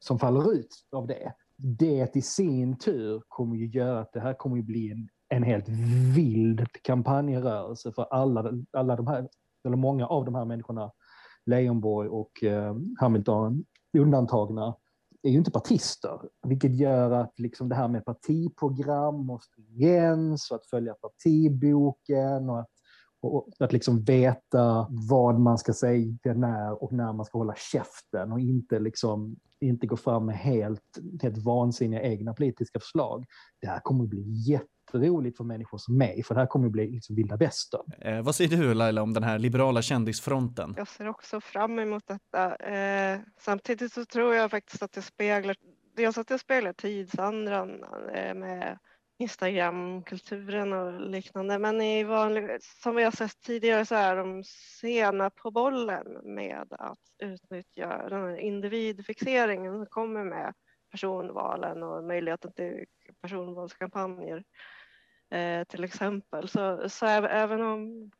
som 0.00 0.18
faller 0.18 0.52
ut 0.52 0.68
av 0.92 1.06
det 1.06 1.32
det 1.64 2.16
i 2.16 2.22
sin 2.22 2.78
tur 2.78 3.22
kommer 3.28 3.56
ju 3.56 3.66
göra 3.66 4.00
att 4.00 4.12
det 4.12 4.20
här 4.20 4.34
kommer 4.34 4.56
ju 4.56 4.62
bli 4.62 4.90
en, 4.90 5.08
en 5.28 5.42
helt 5.42 5.68
vild 6.16 6.66
kampanjrörelse 6.82 7.92
för 7.92 8.02
alla, 8.02 8.52
alla 8.72 8.96
de 8.96 9.06
här, 9.06 9.28
eller 9.64 9.76
många 9.76 10.06
av 10.06 10.24
de 10.24 10.34
här 10.34 10.44
människorna, 10.44 10.92
Leijonborg 11.46 12.08
och 12.08 12.44
eh, 12.44 12.76
Hamilton 13.00 13.64
undantagna, 13.98 14.76
är 15.22 15.30
ju 15.30 15.38
inte 15.38 15.50
partister, 15.50 16.20
vilket 16.46 16.74
gör 16.74 17.10
att 17.10 17.38
liksom 17.38 17.68
det 17.68 17.74
här 17.74 17.88
med 17.88 18.04
partiprogram 18.04 19.30
och 19.30 19.42
stringens 19.42 20.50
och 20.50 20.56
att 20.56 20.66
följa 20.66 20.94
partiboken 20.94 22.50
och 22.50 22.60
att, 22.60 22.70
och 23.24 23.48
att 23.58 23.72
liksom 23.72 24.02
veta 24.02 24.86
vad 24.90 25.40
man 25.40 25.58
ska 25.58 25.72
säga 25.72 26.34
när 26.34 26.82
och 26.82 26.92
när 26.92 27.12
man 27.12 27.26
ska 27.26 27.38
hålla 27.38 27.54
käften 27.54 28.32
och 28.32 28.40
inte 28.40 28.78
liksom 28.78 29.36
inte 29.60 29.86
gå 29.86 29.96
fram 29.96 30.26
med 30.26 30.36
helt, 30.36 30.98
helt 31.22 31.38
vansinniga 31.38 32.02
egna 32.02 32.34
politiska 32.34 32.80
förslag. 32.80 33.24
Det 33.60 33.66
här 33.66 33.80
kommer 33.80 34.04
att 34.04 34.10
bli 34.10 34.22
jätte, 34.22 34.66
jätteroligt 34.94 35.36
för 35.36 35.44
människor 35.44 35.78
som 35.78 35.98
mig, 35.98 36.22
för 36.22 36.34
det 36.34 36.40
här 36.40 36.46
kommer 36.46 36.66
att 36.66 36.72
bli 36.72 36.90
liksom 36.90 37.16
vilda 37.16 37.36
västern. 37.36 37.92
Eh, 38.00 38.22
vad 38.22 38.34
säger 38.34 38.56
du 38.56 38.74
Laila 38.74 39.02
om 39.02 39.12
den 39.12 39.22
här 39.22 39.38
liberala 39.38 39.82
kändisfronten? 39.82 40.74
Jag 40.76 40.88
ser 40.88 41.08
också 41.08 41.40
fram 41.40 41.78
emot 41.78 42.06
detta. 42.06 42.56
Eh, 42.56 43.20
samtidigt 43.40 43.92
så 43.92 44.04
tror 44.04 44.34
jag 44.34 44.50
faktiskt 44.50 44.82
att 44.82 44.92
det 44.92 45.02
speglar, 45.02 45.56
dels 45.96 46.18
att 46.18 46.28
det 46.28 46.38
speglar 46.38 46.72
tidsandan 46.72 47.84
eh, 48.14 48.34
med 48.34 48.78
Instagramkulturen 49.18 50.72
och 50.72 51.00
liknande. 51.00 51.58
Men 51.58 51.80
i 51.80 52.04
vanlig, 52.04 52.62
som 52.62 52.96
vi 52.96 53.04
har 53.04 53.10
sett 53.10 53.40
tidigare 53.40 53.86
så 53.86 53.94
är 53.94 54.16
de 54.16 54.44
sena 54.80 55.30
på 55.30 55.50
bollen 55.50 56.34
med 56.34 56.66
att 56.70 56.98
utnyttja 57.18 58.08
den 58.08 58.22
här 58.22 58.36
individfixeringen 58.36 59.72
som 59.72 59.86
kommer 59.86 60.24
med 60.24 60.54
personvalen 60.90 61.82
och 61.82 62.04
möjligheten 62.04 62.52
till 62.52 62.84
personvalskampanjer 63.20 64.44
eh, 65.30 65.64
till 65.64 65.84
exempel. 65.84 66.48
Så, 66.48 66.88
så 66.88 67.06
även 67.06 67.62
om, 67.62 68.10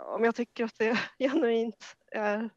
om 0.00 0.24
jag 0.24 0.34
tycker 0.34 0.64
att 0.64 0.78
det 0.78 0.98
genuint 1.18 1.96
är 2.12 2.50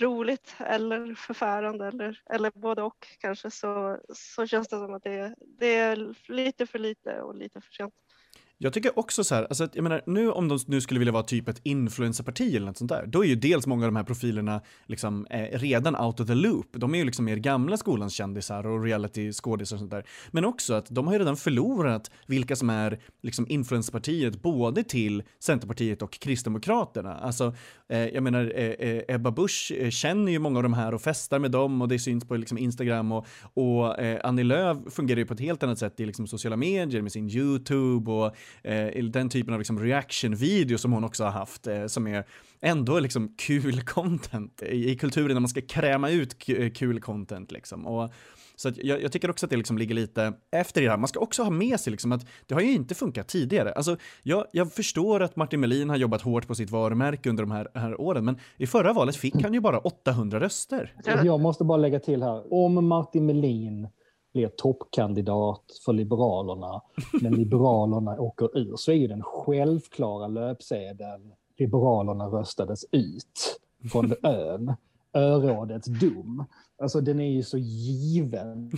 roligt 0.00 0.56
eller 0.58 1.14
förfärande 1.14 1.86
eller, 1.86 2.22
eller 2.30 2.50
både 2.54 2.82
och 2.82 3.06
kanske 3.18 3.50
så, 3.50 3.98
så 4.14 4.46
känns 4.46 4.68
det 4.68 4.76
som 4.76 4.94
att 4.94 5.02
det, 5.02 5.34
det 5.58 5.74
är 5.74 6.14
lite 6.32 6.66
för 6.66 6.78
lite 6.78 7.20
och 7.22 7.34
lite 7.34 7.60
för 7.60 7.72
sent. 7.72 7.94
Jag 8.60 8.72
tycker 8.72 8.98
också 8.98 9.24
så 9.24 9.34
här, 9.34 9.44
alltså 9.44 9.68
jag 9.72 9.82
menar 9.82 10.02
nu 10.06 10.30
om 10.30 10.48
de 10.48 10.58
nu 10.66 10.80
skulle 10.80 10.98
vilja 10.98 11.12
vara 11.12 11.22
typ 11.22 11.48
ett 11.48 11.60
influencerparti 11.62 12.56
eller 12.56 12.66
något 12.66 12.76
sånt 12.76 12.88
där, 12.88 13.06
då 13.06 13.24
är 13.24 13.28
ju 13.28 13.34
dels 13.34 13.66
många 13.66 13.84
av 13.84 13.92
de 13.92 13.96
här 13.96 14.04
profilerna 14.04 14.60
liksom 14.86 15.26
eh, 15.30 15.58
redan 15.58 15.96
out 15.96 16.20
of 16.20 16.26
the 16.26 16.34
loop. 16.34 16.66
De 16.72 16.94
är 16.94 16.98
ju 16.98 17.04
liksom 17.04 17.24
mer 17.24 17.36
gamla 17.36 17.76
skolans 17.76 18.12
kändisar 18.12 18.66
och 18.66 18.84
reality-skådisar 18.84 19.76
och 19.76 19.80
sånt 19.80 19.90
där. 19.90 20.06
Men 20.30 20.44
också 20.44 20.74
att 20.74 20.86
de 20.90 21.06
har 21.06 21.14
ju 21.14 21.18
redan 21.18 21.36
förlorat 21.36 22.10
vilka 22.26 22.56
som 22.56 22.70
är 22.70 23.00
liksom 23.22 23.46
influencerpartiet 23.48 24.42
både 24.42 24.84
till 24.84 25.22
Centerpartiet 25.38 26.02
och 26.02 26.12
Kristdemokraterna. 26.12 27.14
Alltså, 27.14 27.54
eh, 27.88 27.98
jag 27.98 28.22
menar, 28.22 28.52
eh, 28.56 28.64
eh 28.64 29.02
Ebba 29.08 29.30
Busch 29.30 29.72
eh, 29.78 29.90
känner 29.90 30.32
ju 30.32 30.38
många 30.38 30.56
av 30.56 30.62
de 30.62 30.74
här 30.74 30.94
och 30.94 31.02
festar 31.02 31.38
med 31.38 31.50
dem 31.50 31.82
och 31.82 31.88
det 31.88 31.98
syns 31.98 32.28
på 32.28 32.36
liksom 32.36 32.58
Instagram 32.58 33.12
och, 33.12 33.26
och 33.54 33.98
eh, 33.98 34.20
Annie 34.24 34.44
Lööf 34.44 34.78
fungerar 34.90 35.18
ju 35.18 35.26
på 35.26 35.34
ett 35.34 35.40
helt 35.40 35.62
annat 35.62 35.78
sätt 35.78 36.00
i 36.00 36.06
liksom 36.06 36.26
sociala 36.26 36.56
medier 36.56 37.02
med 37.02 37.12
sin 37.12 37.30
YouTube 37.30 38.10
och 38.10 38.36
eh, 38.62 39.04
den 39.04 39.28
typen 39.28 39.54
av 39.54 39.60
liksom 39.60 39.80
reaction-video 39.80 40.78
som 40.78 40.92
hon 40.92 41.04
också 41.04 41.24
har 41.24 41.30
haft, 41.30 41.66
eh, 41.66 41.86
som 41.86 42.06
är 42.06 42.24
ändå 42.60 43.00
liksom 43.00 43.34
kul 43.38 43.80
content 43.84 44.62
i, 44.62 44.90
i 44.90 44.96
kulturen 44.96 45.34
när 45.34 45.40
man 45.40 45.48
ska 45.48 45.60
kräma 45.60 46.10
ut 46.10 46.48
eh, 46.48 46.70
kul 46.70 47.00
content 47.00 47.52
liksom. 47.52 47.86
Och, 47.86 48.12
så 48.60 48.72
jag, 48.76 49.02
jag, 49.02 49.12
tycker 49.12 49.30
också 49.30 49.46
att 49.46 49.50
det 49.50 49.56
liksom 49.56 49.78
ligger 49.78 49.94
lite 49.94 50.32
efter 50.50 50.80
i 50.80 50.84
det 50.84 50.90
här. 50.90 50.98
Man 50.98 51.08
ska 51.08 51.20
också 51.20 51.42
ha 51.42 51.50
med 51.50 51.80
sig 51.80 51.90
liksom 51.90 52.12
att 52.12 52.26
det 52.46 52.54
har 52.54 52.60
ju 52.60 52.72
inte 52.72 52.94
funkat 52.94 53.28
tidigare. 53.28 53.72
Alltså, 53.72 53.96
jag, 54.22 54.46
jag 54.52 54.72
förstår 54.72 55.22
att 55.22 55.36
Martin 55.36 55.60
Melin 55.60 55.90
har 55.90 55.96
jobbat 55.96 56.22
hårt 56.22 56.46
på 56.46 56.54
sitt 56.54 56.70
varumärke 56.70 57.30
under 57.30 57.42
de 57.42 57.50
här, 57.50 57.68
här 57.74 58.00
åren, 58.00 58.24
men 58.24 58.38
i 58.56 58.66
förra 58.66 58.92
valet 58.92 59.16
fick 59.16 59.42
han 59.42 59.54
ju 59.54 59.60
bara 59.60 59.78
800 59.78 60.40
röster. 60.40 60.94
Jag 61.24 61.40
måste 61.40 61.64
bara 61.64 61.78
lägga 61.78 62.00
till 62.00 62.22
här, 62.22 62.52
om 62.52 62.88
Martin 62.88 63.26
Melin 63.26 63.88
blir 64.38 64.48
toppkandidat 64.48 65.64
för 65.84 65.92
Liberalerna, 65.92 66.82
men 67.22 67.32
Liberalerna 67.32 68.20
åker 68.20 68.58
ur, 68.58 68.76
så 68.76 68.92
är 68.92 68.96
ju 68.96 69.06
den 69.06 69.22
självklara 69.22 70.26
löpsedeln 70.26 71.32
Liberalerna 71.58 72.26
röstades 72.26 72.84
ut 72.92 73.60
från 73.92 74.14
ön. 74.22 74.74
Örådets 75.12 75.88
dom. 76.00 76.44
Alltså 76.82 77.00
den 77.00 77.20
är 77.20 77.30
ju 77.30 77.42
så 77.42 77.58
given. 77.58 78.70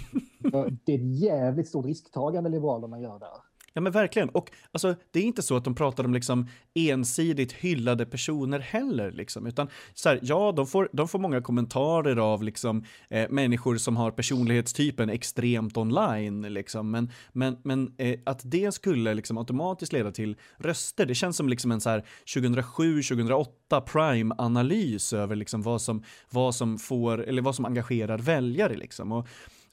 Det 0.85 0.93
är 0.93 0.99
ett 0.99 1.21
jävligt 1.21 1.69
stort 1.69 1.87
risktagande 1.87 2.51
Liberalerna 2.51 3.01
gör 3.01 3.19
där. 3.19 3.50
Ja 3.73 3.81
men 3.81 3.93
verkligen. 3.93 4.29
Och 4.29 4.51
alltså, 4.73 4.95
det 5.11 5.19
är 5.19 5.23
inte 5.23 5.43
så 5.43 5.57
att 5.57 5.65
de 5.65 5.75
pratar 5.75 6.05
om 6.05 6.15
liksom 6.15 6.47
ensidigt 6.75 7.53
hyllade 7.53 8.07
personer 8.07 8.59
heller, 8.59 9.13
liksom. 9.13 9.47
utan 9.47 9.69
så 9.95 10.09
här, 10.09 10.19
ja, 10.23 10.53
de 10.57 10.67
får, 10.67 10.89
de 10.93 11.09
får 11.09 11.19
många 11.19 11.41
kommentarer 11.41 12.17
av 12.17 12.43
liksom, 12.43 12.85
eh, 13.09 13.31
människor 13.31 13.77
som 13.77 13.97
har 13.97 14.11
personlighetstypen 14.11 15.11
extremt 15.11 15.77
online, 15.77 16.43
liksom. 16.43 16.91
men, 16.91 17.11
men, 17.33 17.57
men 17.63 17.95
eh, 17.99 18.19
att 18.27 18.41
det 18.45 18.75
skulle 18.75 19.15
liksom 19.15 19.39
automatiskt 19.39 19.93
leda 19.93 20.13
till 20.13 20.37
röster, 20.59 21.07
det 21.07 21.15
känns 21.15 21.37
som 21.37 21.49
liksom 21.49 21.73
en 21.73 21.81
2007-2008 21.81 23.47
prime-analys 23.81 25.13
över 25.13 25.37
liksom 25.37 25.63
vad, 25.63 25.83
som, 25.83 26.03
vad 26.31 26.55
som 26.55 26.79
får, 26.79 27.25
eller 27.25 27.43
vad 27.43 27.55
som 27.55 27.65
engagerar 27.65 28.19
väljare. 28.19 28.77
Liksom. 28.77 29.13
Och, 29.13 29.29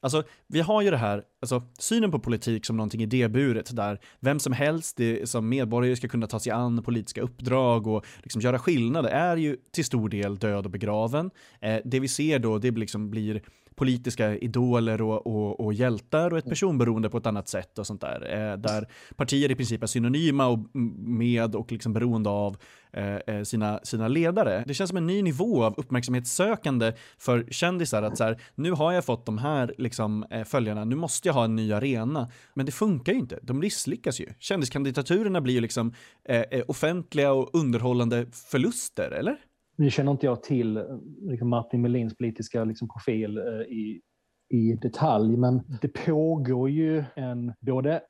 Alltså, 0.08 0.24
vi 0.48 0.62
har 0.62 0.82
ju 0.82 0.92
det 0.92 0.98
här, 0.98 1.24
alltså 1.42 1.64
synen 1.80 2.12
på 2.12 2.20
politik 2.20 2.66
som 2.66 2.78
någonting 2.78 3.02
idéburet 3.02 3.76
där 3.76 4.00
vem 4.20 4.40
som 4.40 4.54
helst 4.54 4.98
det, 4.98 5.30
som 5.30 5.50
medborgare 5.50 5.96
ska 5.96 6.08
kunna 6.08 6.28
ta 6.28 6.40
sig 6.40 6.52
an 6.52 6.84
politiska 6.84 7.22
uppdrag 7.22 7.88
och 7.88 8.06
liksom 8.24 8.42
göra 8.42 8.60
skillnad 8.60 9.06
är 9.06 9.38
ju 9.38 9.58
till 9.72 9.86
stor 9.86 10.10
del 10.10 10.38
död 10.38 10.66
och 10.66 10.72
begraven. 10.72 11.32
Eh, 11.62 11.78
det 11.86 12.00
vi 12.00 12.08
ser 12.08 12.40
då, 12.40 12.58
det 12.58 12.72
liksom 12.72 13.10
blir 13.10 13.42
politiska 13.78 14.38
idoler 14.38 15.02
och, 15.02 15.28
och, 15.28 15.60
och, 15.60 15.74
hjältar 15.74 16.32
och 16.32 16.38
ett 16.38 16.46
mm. 16.46 16.52
personberoende 16.52 17.10
på 17.10 17.18
ett 17.18 17.26
annat 17.26 17.48
sätt 17.48 17.80
och 17.80 17.88
sånt 17.88 18.02
där. 18.02 18.52
Eh, 18.52 18.58
där 18.58 18.88
partier 19.16 19.52
i 19.52 19.56
princip 19.56 19.84
är 19.84 19.88
synonyma 19.88 20.48
och 20.48 20.60
med 21.06 21.56
och 21.56 21.72
liksom 21.72 21.94
beroende 21.94 22.30
av 22.30 22.58
eh, 22.94 23.16
eh, 23.16 23.44
sina, 23.44 23.80
sina 23.84 24.08
ledare. 24.08 24.64
Det 24.68 24.74
känns 24.74 24.90
som 24.90 24.98
en 24.98 25.08
ny 25.08 25.22
nivå 25.22 25.64
av 25.64 25.74
uppmärksamhetssökande 25.78 26.94
för 27.18 27.48
kändisar 27.52 28.04
att 28.04 28.18
så 28.18 28.24
här, 28.24 28.42
nu 28.56 28.72
har 28.72 28.92
jag 28.92 29.06
fått 29.06 29.26
de 29.26 29.38
här 29.38 29.76
liksom, 29.78 30.26
eh, 30.30 30.44
följarna, 30.44 30.86
nu 30.86 30.96
måste 30.96 31.28
jag 31.28 31.34
ha 31.34 31.44
en 31.44 31.56
ny 31.56 31.74
arena. 31.74 32.30
Men 32.54 32.66
det 32.66 32.72
funkar 32.72 33.14
ju 33.14 33.20
inte, 33.20 33.40
de 33.42 33.60
misslyckas 33.60 34.20
ju. 34.20 34.26
Kändiskanditaturerna 34.40 35.42
blir 35.42 35.54
ju 35.54 35.62
liksom 35.62 35.94
eh, 36.30 36.42
eh 36.52 36.64
offentliga 36.68 37.32
och 37.32 37.50
underhållande 37.54 38.26
förluster, 38.32 39.12
eller? 39.12 39.38
Nu 39.78 39.90
känner 39.90 40.12
inte 40.12 40.26
jag 40.26 40.44
till 40.44 40.84
liksom 41.22 41.50
Martin 41.50 41.82
Melins 41.82 42.18
politiska 42.18 42.64
liksom, 42.64 42.88
profil 42.88 43.38
eh, 43.38 43.44
i, 43.62 44.02
i 44.50 44.74
detalj, 44.74 45.38
men 45.38 45.62
det 45.82 45.88
pågår 45.88 46.70
ju 46.70 47.04
en, 47.16 47.54
både 47.60 48.02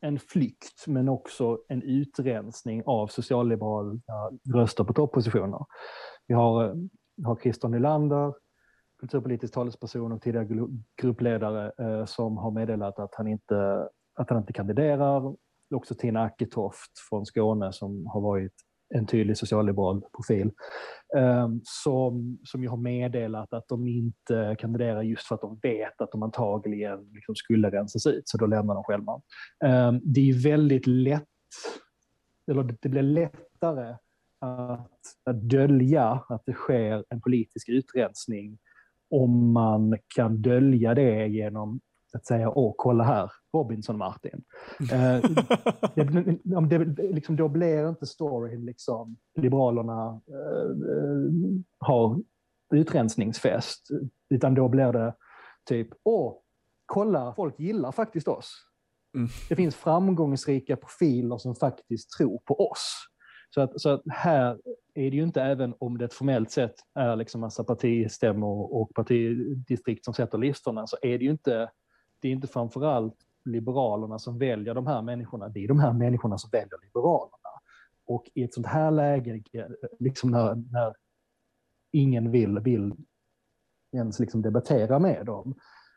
en 0.00 0.18
flykt 0.18 0.86
men 0.86 1.08
också 1.08 1.58
en 1.68 1.82
utrensning 1.82 2.82
av 2.86 3.06
socialliberala 3.06 4.00
röster 4.54 4.84
på 4.84 4.92
toppositioner. 4.92 5.64
Vi 6.26 6.34
har, 6.34 6.64
eh, 6.64 6.74
har 7.24 7.36
Christer 7.36 7.68
Nylander, 7.68 8.34
kulturpolitisk 9.00 9.54
talesperson 9.54 10.12
och 10.12 10.22
tidigare 10.22 10.68
gruppledare 11.02 11.72
eh, 11.78 12.04
som 12.04 12.36
har 12.36 12.50
meddelat 12.50 12.98
att 12.98 13.14
han 13.14 13.28
inte, 13.28 13.88
att 14.14 14.30
han 14.30 14.38
inte 14.38 14.52
kandiderar. 14.52 15.34
Också 15.74 15.94
Tina 15.94 16.22
Acketoft 16.22 16.98
från 17.08 17.26
Skåne 17.26 17.72
som 17.72 18.06
har 18.06 18.20
varit 18.20 18.54
en 18.94 19.06
tydlig 19.06 19.36
socialliberal 19.36 20.02
profil, 20.16 20.50
ehm, 21.16 21.60
som, 21.64 22.38
som 22.44 22.62
ju 22.62 22.68
har 22.68 22.76
meddelat 22.76 23.52
att 23.52 23.68
de 23.68 23.88
inte 23.88 24.56
kandiderar 24.58 25.02
just 25.02 25.26
för 25.26 25.34
att 25.34 25.40
de 25.40 25.58
vet 25.62 26.00
att 26.00 26.12
de 26.12 26.22
antagligen 26.22 27.10
liksom 27.12 27.34
skulle 27.34 27.70
rensas 27.70 28.06
ut, 28.06 28.28
så 28.28 28.38
då 28.38 28.46
lämnar 28.46 28.74
de 28.74 28.84
själva. 28.84 29.20
Ehm, 29.64 30.00
det 30.04 30.20
är 30.20 30.24
ju 30.24 30.38
väldigt 30.38 30.86
lätt, 30.86 31.24
eller 32.50 32.76
det 32.82 32.88
blir 32.88 33.02
lättare 33.02 33.96
att, 34.40 35.00
att 35.24 35.42
dölja 35.42 36.20
att 36.28 36.42
det 36.46 36.52
sker 36.52 37.04
en 37.08 37.20
politisk 37.20 37.68
utrensning 37.68 38.58
om 39.10 39.52
man 39.52 39.98
kan 40.14 40.42
dölja 40.42 40.94
det 40.94 41.26
genom 41.26 41.80
att 42.14 42.26
säga 42.26 42.50
åh, 42.50 42.74
kolla 42.76 43.04
här, 43.04 43.32
Robinson-Martin. 43.52 44.42
eh, 44.92 45.20
det, 46.68 46.84
det, 46.84 47.12
liksom, 47.12 47.36
då 47.36 47.48
blir 47.48 47.88
inte 47.88 48.06
storyn 48.06 48.64
liksom 48.64 49.16
Liberalerna 49.34 50.20
eh, 50.28 50.70
eh, 50.70 51.32
har 51.78 52.20
utrensningsfest, 52.74 53.88
utan 54.30 54.54
då 54.54 54.68
blir 54.68 54.92
det 54.92 55.14
typ 55.68 55.88
åh, 56.02 56.36
kolla, 56.86 57.34
folk 57.34 57.60
gillar 57.60 57.92
faktiskt 57.92 58.28
oss. 58.28 58.66
Mm. 59.14 59.28
Det 59.48 59.56
finns 59.56 59.76
framgångsrika 59.76 60.76
profiler 60.76 61.38
som 61.38 61.54
faktiskt 61.54 62.10
tror 62.10 62.38
på 62.44 62.70
oss. 62.70 63.10
Så 63.54 63.60
att, 63.60 63.80
så 63.80 63.88
att 63.88 64.02
här 64.08 64.58
är 64.94 65.10
det 65.10 65.16
ju 65.16 65.22
inte, 65.22 65.42
även 65.42 65.74
om 65.78 65.98
det 65.98 66.14
formellt 66.14 66.50
sett 66.50 66.74
är 66.94 67.16
liksom 67.16 67.40
massa 67.40 67.64
partistämmor 67.64 68.74
och 68.74 68.94
partidistrikt 68.94 70.04
som 70.04 70.14
sätter 70.14 70.38
listorna, 70.38 70.86
så 70.86 70.96
är 71.02 71.18
det 71.18 71.24
ju 71.24 71.30
inte 71.30 71.70
det 72.20 72.28
är 72.28 72.32
inte 72.32 72.46
framförallt 72.46 73.16
Liberalerna 73.44 74.18
som 74.18 74.38
väljer 74.38 74.74
de 74.74 74.86
här 74.86 75.02
människorna, 75.02 75.48
det 75.48 75.64
är 75.64 75.68
de 75.68 75.80
här 75.80 75.92
människorna 75.92 76.38
som 76.38 76.50
väljer 76.50 76.78
Liberalerna. 76.82 77.36
Och 78.06 78.30
i 78.34 78.42
ett 78.42 78.54
sånt 78.54 78.66
här 78.66 78.90
läge, 78.90 79.42
liksom 79.98 80.30
när, 80.30 80.54
när 80.54 80.94
ingen 81.90 82.30
vill, 82.30 82.58
vill 82.58 82.94
ens 83.92 84.20
liksom 84.20 84.42
debattera 84.42 84.98
med 84.98 85.26
dem, 85.26 85.54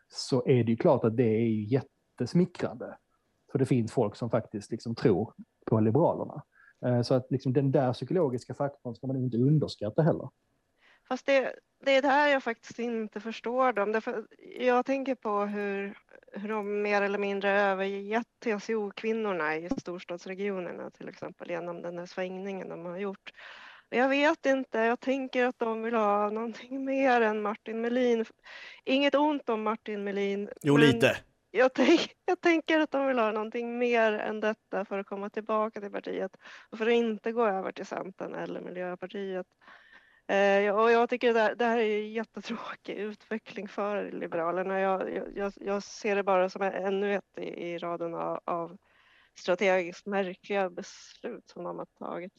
så 0.08 0.48
är 0.48 0.64
det 0.64 0.72
ju 0.72 0.78
klart 0.78 1.04
att 1.04 1.18
det 1.18 1.24
är 1.24 1.48
jättesmickrande. 1.50 2.98
För 3.52 3.60
det 3.60 3.66
finns 3.66 3.92
folk 3.92 4.16
som 4.16 4.30
faktiskt 4.30 4.72
liksom 4.72 4.96
tror 4.96 5.34
på 5.66 5.80
Liberalerna. 5.80 6.44
Eh, 6.86 7.02
så 7.02 7.14
att 7.14 7.32
liksom 7.32 7.54
den 7.54 7.72
där 7.72 7.94
psykologiska 7.94 8.54
faktorn 8.54 8.96
ska 8.96 9.08
man 9.08 9.18
inte 9.18 9.38
underskatta 9.38 10.02
heller. 10.02 10.30
Fast 11.14 11.26
det, 11.26 11.56
det 11.86 11.92
är 11.92 12.02
där 12.02 12.28
jag 12.28 12.44
faktiskt 12.44 12.80
inte 12.80 13.20
förstår 13.20 13.74
dem. 13.74 13.92
Därför 13.92 14.28
jag 14.60 14.86
tänker 14.86 15.16
på 15.16 15.40
hur 15.40 15.98
hur 16.32 16.50
de 16.50 16.82
mer 16.82 17.02
eller 17.02 17.18
mindre 17.18 17.52
övergett 17.52 18.28
TCO-kvinnorna 18.46 19.56
i 19.56 19.70
storstadsregionerna 19.78 20.90
till 20.90 21.10
exempel 21.10 21.50
genom 21.50 21.82
den 21.82 21.98
här 21.98 22.06
svängningen 22.06 22.70
de 22.70 22.86
har 22.86 22.98
gjort. 22.98 23.34
Jag 23.90 24.10
vet 24.10 24.46
inte, 24.46 24.80
jag 24.80 25.00
tänker 25.00 25.46
att 25.46 25.60
de 25.60 25.84
vill 25.84 25.94
ha 25.94 26.30
någonting 26.30 26.86
mer 26.86 27.22
än 27.22 27.42
Martin 27.42 27.82
Melin. 27.82 28.26
Inget 28.84 29.16
ont 29.16 29.50
om 29.50 29.64
Martin 29.64 30.04
Melin. 30.04 30.50
Jo, 30.62 30.78
lite. 30.78 31.18
Jag, 31.52 31.74
tänk, 31.74 32.16
jag 32.26 32.42
tänker 32.42 32.80
att 32.80 32.92
de 32.92 33.08
vill 33.08 33.20
ha 33.20 33.32
någonting 33.32 33.78
mer 33.78 34.14
än 34.14 34.40
detta 34.40 34.86
för 34.86 35.00
att 35.00 35.08
komma 35.08 35.30
tillbaka 35.30 35.82
till 35.82 35.92
partiet 35.92 36.38
och 36.70 36.78
för 36.78 36.88
att 36.88 36.94
inte 36.94 37.32
gå 37.32 37.46
över 37.48 37.72
till 37.72 37.86
Centern 37.86 38.36
eller 38.36 38.62
Miljöpartiet. 38.62 39.48
Eh, 40.28 40.76
och 40.76 40.92
jag 40.92 41.10
tycker 41.10 41.34
det, 41.34 41.56
det 41.56 41.66
här 41.66 41.78
är 41.78 42.02
en 42.02 42.12
jättetråkig 42.12 42.94
utveckling 42.96 43.68
för 43.68 44.12
Liberalerna. 44.12 44.80
Jag, 44.80 45.16
jag, 45.36 45.54
jag 45.56 45.84
ser 45.84 46.16
det 46.16 46.24
bara 46.24 46.50
som 46.50 46.62
ännu 46.62 47.16
ett 47.16 47.38
i, 47.38 47.42
i 47.44 47.78
raden 47.78 48.14
av, 48.16 48.40
av 48.46 48.78
strategiskt 49.40 50.06
märkliga 50.06 50.70
beslut 50.70 51.48
som 51.48 51.64
de 51.64 51.78
har 51.78 51.86
tagit. 51.86 52.34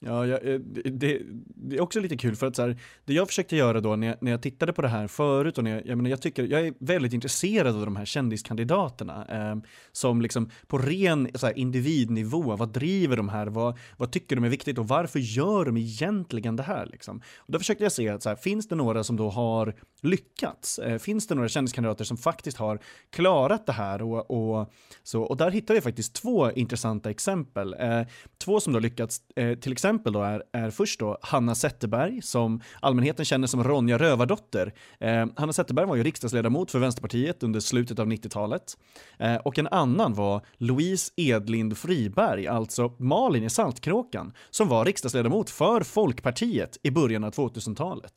Ja, 0.00 0.26
jag, 0.26 0.48
eh, 0.48 0.58
det, 0.60 1.22
det, 1.54 1.76
är 1.76 1.80
också 1.80 2.00
lite 2.00 2.16
kul 2.16 2.36
för 2.36 2.46
att 2.46 2.56
så 2.56 2.62
här, 2.62 2.76
det 3.04 3.14
jag 3.14 3.28
försökte 3.28 3.56
göra 3.56 3.80
då 3.80 3.96
när 3.96 4.06
jag, 4.06 4.16
när 4.20 4.30
jag 4.30 4.42
tittade 4.42 4.72
på 4.72 4.82
det 4.82 4.88
här 4.88 5.06
förut 5.06 5.58
och 5.58 5.64
när 5.64 5.70
jag, 5.70 5.86
jag 5.86 5.96
menar, 5.96 6.10
jag 6.10 6.22
tycker, 6.22 6.44
jag 6.44 6.66
är 6.66 6.74
väldigt 6.78 7.12
intresserad 7.12 7.76
av 7.76 7.84
de 7.84 7.96
här 7.96 8.04
kändiskandidaterna 8.04 9.26
eh, 9.30 9.56
som 9.92 10.22
liksom 10.22 10.50
på 10.66 10.78
ren 10.78 11.28
så 11.34 11.46
här, 11.46 11.58
individnivå, 11.58 12.56
vad 12.56 12.68
driver 12.68 13.16
de 13.16 13.28
här, 13.28 13.46
vad, 13.46 13.78
vad 13.96 14.10
tycker 14.12 14.36
de 14.36 14.44
är 14.44 14.48
viktigt 14.48 14.78
och 14.78 14.88
varför 14.88 15.18
gör 15.18 15.64
de 15.64 15.76
egentligen 15.76 16.56
det 16.56 16.62
här 16.62 16.86
liksom? 16.86 17.22
Och 17.36 17.52
då 17.52 17.58
försökte 17.58 17.84
jag 17.84 17.92
se 17.92 18.08
att 18.08 18.22
så 18.22 18.28
här, 18.28 18.36
finns 18.36 18.68
det 18.68 18.74
några 18.74 19.04
som 19.04 19.16
då 19.16 19.30
har 19.30 19.74
lyckats? 20.02 20.78
Eh, 20.78 20.98
finns 20.98 21.26
det 21.26 21.34
några 21.34 21.48
kändiskandidater 21.48 22.04
som 22.04 22.16
faktiskt 22.16 22.56
har 22.56 22.78
klarat 23.10 23.66
det 23.66 23.72
här 23.72 24.02
och, 24.02 24.30
och 24.30 24.72
så? 25.02 25.22
Och 25.22 25.36
där 25.36 25.50
hittar 25.50 25.74
vi 25.74 25.80
faktiskt 25.80 26.14
två 26.14 26.52
intressanta 26.52 27.10
exempel. 27.10 27.74
Eh, 27.78 28.02
två 28.38 28.60
som 28.60 28.72
då 28.72 28.78
lyckats, 28.78 29.22
eh, 29.36 29.58
till 29.58 29.72
exempel 29.72 29.87
exempel 29.88 30.12
då 30.12 30.22
är, 30.22 30.42
är 30.52 30.70
först 30.70 31.00
då 31.00 31.18
Hanna 31.22 31.54
Zetterberg 31.54 32.22
som 32.22 32.60
allmänheten 32.80 33.24
känner 33.24 33.46
som 33.46 33.64
Ronja 33.64 33.98
Rövardotter. 33.98 34.74
Eh, 35.00 35.26
Hanna 35.36 35.52
Zetterberg 35.52 35.86
var 35.86 35.96
ju 35.96 36.02
riksdagsledamot 36.02 36.70
för 36.70 36.78
Vänsterpartiet 36.78 37.42
under 37.42 37.60
slutet 37.60 37.98
av 37.98 38.06
90-talet. 38.06 38.76
Eh, 39.18 39.36
och 39.36 39.58
en 39.58 39.66
annan 39.66 40.14
var 40.14 40.42
Louise 40.56 41.12
Edlind 41.16 41.78
Friberg, 41.78 42.46
alltså 42.46 42.92
Malin 42.98 43.44
i 43.44 43.50
Saltkråkan, 43.50 44.32
som 44.50 44.68
var 44.68 44.84
riksdagsledamot 44.84 45.50
för 45.50 45.80
Folkpartiet 45.80 46.78
i 46.82 46.90
början 46.90 47.24
av 47.24 47.30
2000-talet. 47.32 48.12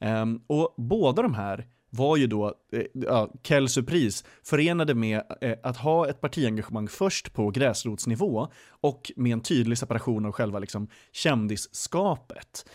Eh, 0.00 0.24
och 0.46 0.74
båda 0.76 1.22
de 1.22 1.34
här 1.34 1.66
var 1.96 2.16
ju 2.16 2.26
då 2.26 2.54
eh, 2.72 2.82
ja, 2.92 3.30
Kell 3.42 3.68
Surprise 3.68 4.24
förenade 4.42 4.94
med 4.94 5.22
eh, 5.40 5.54
att 5.62 5.76
ha 5.76 6.08
ett 6.08 6.20
partiengagemang 6.20 6.88
först 6.88 7.32
på 7.32 7.50
gräsrotsnivå 7.50 8.48
och 8.68 9.12
med 9.16 9.32
en 9.32 9.40
tydlig 9.40 9.78
separation 9.78 10.26
av 10.26 10.32
själva 10.32 10.58
liksom, 10.58 10.88
kändisskapet. 11.12 12.70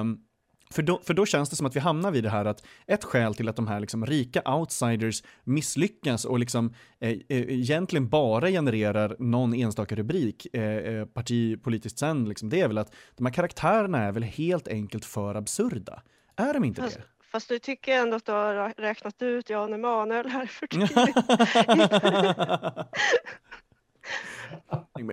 Um, 0.00 0.24
för 0.70 0.82
då, 0.82 1.00
för 1.04 1.14
då 1.14 1.26
känns 1.26 1.50
det 1.50 1.56
som 1.56 1.66
att 1.66 1.76
vi 1.76 1.80
hamnar 1.80 2.10
vid 2.10 2.24
det 2.24 2.30
här 2.30 2.44
att 2.44 2.64
ett 2.86 3.04
skäl 3.04 3.34
till 3.34 3.48
att 3.48 3.56
de 3.56 3.66
här 3.66 3.80
liksom 3.80 4.06
rika 4.06 4.54
outsiders 4.54 5.22
misslyckas 5.44 6.24
och 6.24 6.38
liksom 6.38 6.74
eh, 7.00 7.10
eh 7.10 7.18
egentligen 7.28 8.08
bara 8.08 8.48
genererar 8.48 9.16
någon 9.18 9.54
enstaka 9.54 9.94
rubrik 9.94 10.54
eh, 10.54 11.04
partipolitiskt 11.04 11.98
sen, 11.98 12.24
liksom, 12.24 12.48
det 12.48 12.60
är 12.60 12.68
väl 12.68 12.78
att 12.78 12.94
de 13.16 13.26
här 13.26 13.32
karaktärerna 13.32 13.98
är 13.98 14.12
väl 14.12 14.22
helt 14.22 14.68
enkelt 14.68 15.04
för 15.04 15.34
absurda. 15.34 16.02
Är 16.36 16.54
de 16.54 16.64
inte 16.64 16.82
det? 16.82 17.02
Fast 17.30 17.48
du 17.48 17.58
tycker 17.58 17.92
ändå 17.92 18.16
att 18.16 18.24
du 18.24 18.32
har 18.32 18.74
räknat 18.76 19.22
ut 19.22 19.50
Jan 19.50 19.72
Emanuel 19.72 20.28
här 20.28 20.46
för 20.46 20.66
tidigt. 20.70 21.16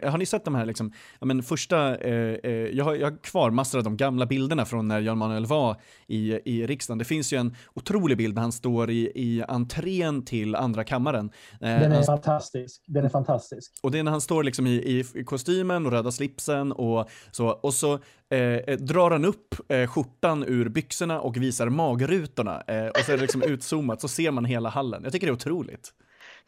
Har 0.04 0.18
ni 0.18 0.26
sett 0.26 0.46
de 0.46 0.56
här 0.56 0.66
liksom, 0.66 0.92
ja 1.20 1.26
men 1.26 1.44
första, 1.44 1.98
eh, 1.98 2.14
eh, 2.44 2.52
jag, 2.52 2.86
har, 2.86 2.96
jag 2.96 3.12
har 3.12 3.18
kvar 3.18 3.52
massor 3.52 3.78
av 3.78 3.84
de 3.84 3.98
gamla 3.98 4.26
bilderna 4.26 4.66
från 4.66 4.88
när 4.88 5.02
Jan 5.02 5.18
Manuel 5.18 5.46
var 5.46 5.76
i, 6.08 6.40
i 6.46 6.68
riksdagen. 6.68 6.98
Det 6.98 7.06
finns 7.06 7.34
ju 7.34 7.38
en 7.38 7.56
otrolig 7.74 8.18
bild 8.18 8.36
när 8.36 8.42
han 8.42 8.52
står 8.52 8.90
i, 8.90 9.12
i 9.16 9.44
entrén 9.48 10.26
till 10.26 10.56
andra 10.56 10.84
kammaren. 10.84 11.32
Eh, 11.52 11.60
Den 11.60 11.92
är 11.92 11.96
han, 11.96 12.04
fantastisk. 12.04 12.84
Den 12.88 13.06
är 13.06 13.10
fantastisk. 13.10 13.72
Och 13.82 13.92
det 13.92 14.00
är 14.00 14.04
när 14.04 14.12
han 14.12 14.22
står 14.22 14.44
liksom 14.44 14.68
i, 14.68 15.06
i 15.16 15.24
kostymen 15.24 15.86
och 15.86 15.92
röda 15.92 16.12
slipsen 16.12 16.72
och 16.72 17.10
så, 17.32 17.48
och 17.48 17.74
så 17.74 17.94
eh, 18.30 18.40
eh, 18.40 18.78
drar 18.78 19.12
han 19.12 19.26
upp 19.26 19.72
eh, 19.72 19.88
skjortan 19.88 20.44
ur 20.48 20.70
byxorna 20.70 21.22
och 21.22 21.38
visar 21.38 21.70
magrutorna 21.70 22.64
eh, 22.68 22.88
och 22.88 22.98
så 22.98 23.12
är 23.12 23.16
det 23.16 23.22
liksom 23.22 23.44
utzoomat 23.44 24.02
så 24.02 24.08
ser 24.08 24.32
man 24.32 24.46
hela 24.46 24.70
hallen. 24.70 25.04
Jag 25.04 25.12
tycker 25.12 25.28
det 25.28 25.32
är 25.32 25.34
otroligt. 25.34 25.94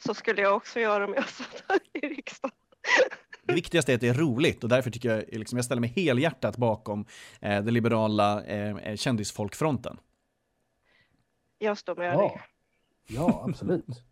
Så 0.06 0.13
skulle 0.13 0.41
jag 0.41 0.56
också 0.56 0.79
göra 0.79 1.06
om 1.06 1.13
jag 1.13 1.29
satt 1.29 1.63
här 1.70 1.79
i 1.94 2.15
riksdagen. 2.15 2.56
Det 3.48 3.54
viktigaste 3.54 3.92
är 3.92 3.96
att 3.96 4.02
det 4.02 4.08
är 4.10 4.14
roligt 4.14 4.64
och 4.64 4.70
därför 4.70 4.92
tycker 4.92 5.10
jag 5.10 5.24
liksom, 5.40 5.58
jag 5.58 5.66
ställer 5.66 5.82
mig 5.82 5.90
helhjärtat 5.90 6.58
bakom 6.58 7.06
eh, 7.42 7.64
den 7.64 7.74
liberala 7.74 8.44
eh, 8.44 8.78
eh 8.78 8.96
kändisfolkfronten. 8.96 9.98
Jag 11.60 11.78
står 11.78 11.96
med 11.96 12.14
ja. 12.14 12.20
dig. 12.20 12.42
Ja, 13.08 13.44
absolut. 13.48 13.86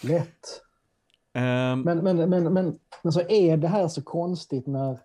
Lätt. 0.00 0.62
Um, 1.34 1.80
men, 1.80 1.98
men, 1.98 2.30
men, 2.30 2.52
men, 2.52 2.78
men 3.02 3.12
så 3.12 3.20
är 3.20 3.56
det 3.56 3.68
här 3.68 3.88
så 3.88 4.02
konstigt 4.02 4.66
när, 4.66 5.00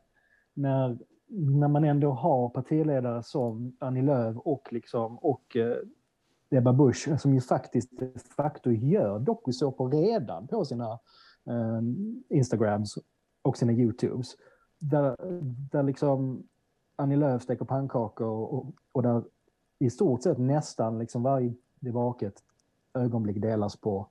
när, 0.53 0.97
när 1.27 1.67
man 1.67 1.83
ändå 1.83 2.11
har 2.11 2.49
partiledare 2.49 3.23
som 3.23 3.77
Annie 3.79 4.01
Lööf 4.01 4.37
och, 4.37 4.67
liksom, 4.71 5.17
och 5.17 5.55
eh, 5.55 5.77
Ebba 6.49 6.73
Busch 6.73 7.19
som 7.19 7.33
ju 7.33 7.41
faktiskt 7.41 7.89
de 7.99 8.19
facto 8.19 8.71
gör 8.71 9.19
dokusåpor 9.19 9.91
redan 9.91 10.47
på 10.47 10.65
sina 10.65 10.91
eh, 11.47 11.81
Instagrams 12.29 12.97
och 13.47 13.57
sina 13.57 13.73
Youtubes. 13.73 14.35
Där, 14.79 15.15
där 15.71 15.83
liksom 15.83 16.43
Annie 16.95 17.15
Lööf 17.15 17.43
steker 17.43 17.65
pannkakor 17.65 18.27
och, 18.27 18.73
och 18.91 19.03
där 19.03 19.23
i 19.79 19.89
stort 19.89 20.23
sett 20.23 20.37
nästan 20.37 20.99
liksom 20.99 21.23
varje 21.23 21.53
vaket 21.79 22.43
ögonblick 22.93 23.41
delas 23.41 23.75
på, 23.75 24.07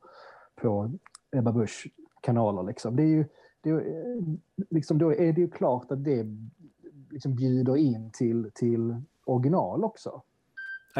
på 0.55 0.91
Ebba 1.31 1.53
Busch 1.53 1.87
kanaler. 2.21 2.63
Liksom. 2.63 2.97
Det 2.97 3.03
är 3.03 3.07
ju, 3.07 3.25
det 3.61 3.71
är, 3.71 4.23
liksom, 4.71 4.99
då 4.99 5.13
är 5.15 5.33
det 5.33 5.41
ju 5.41 5.51
klart 5.51 5.93
att 5.93 6.05
det 6.05 6.27
liksom 7.11 7.35
bjuder 7.35 7.77
in 7.77 8.11
till, 8.11 8.51
till 8.55 9.03
original 9.25 9.85
också. 9.85 10.23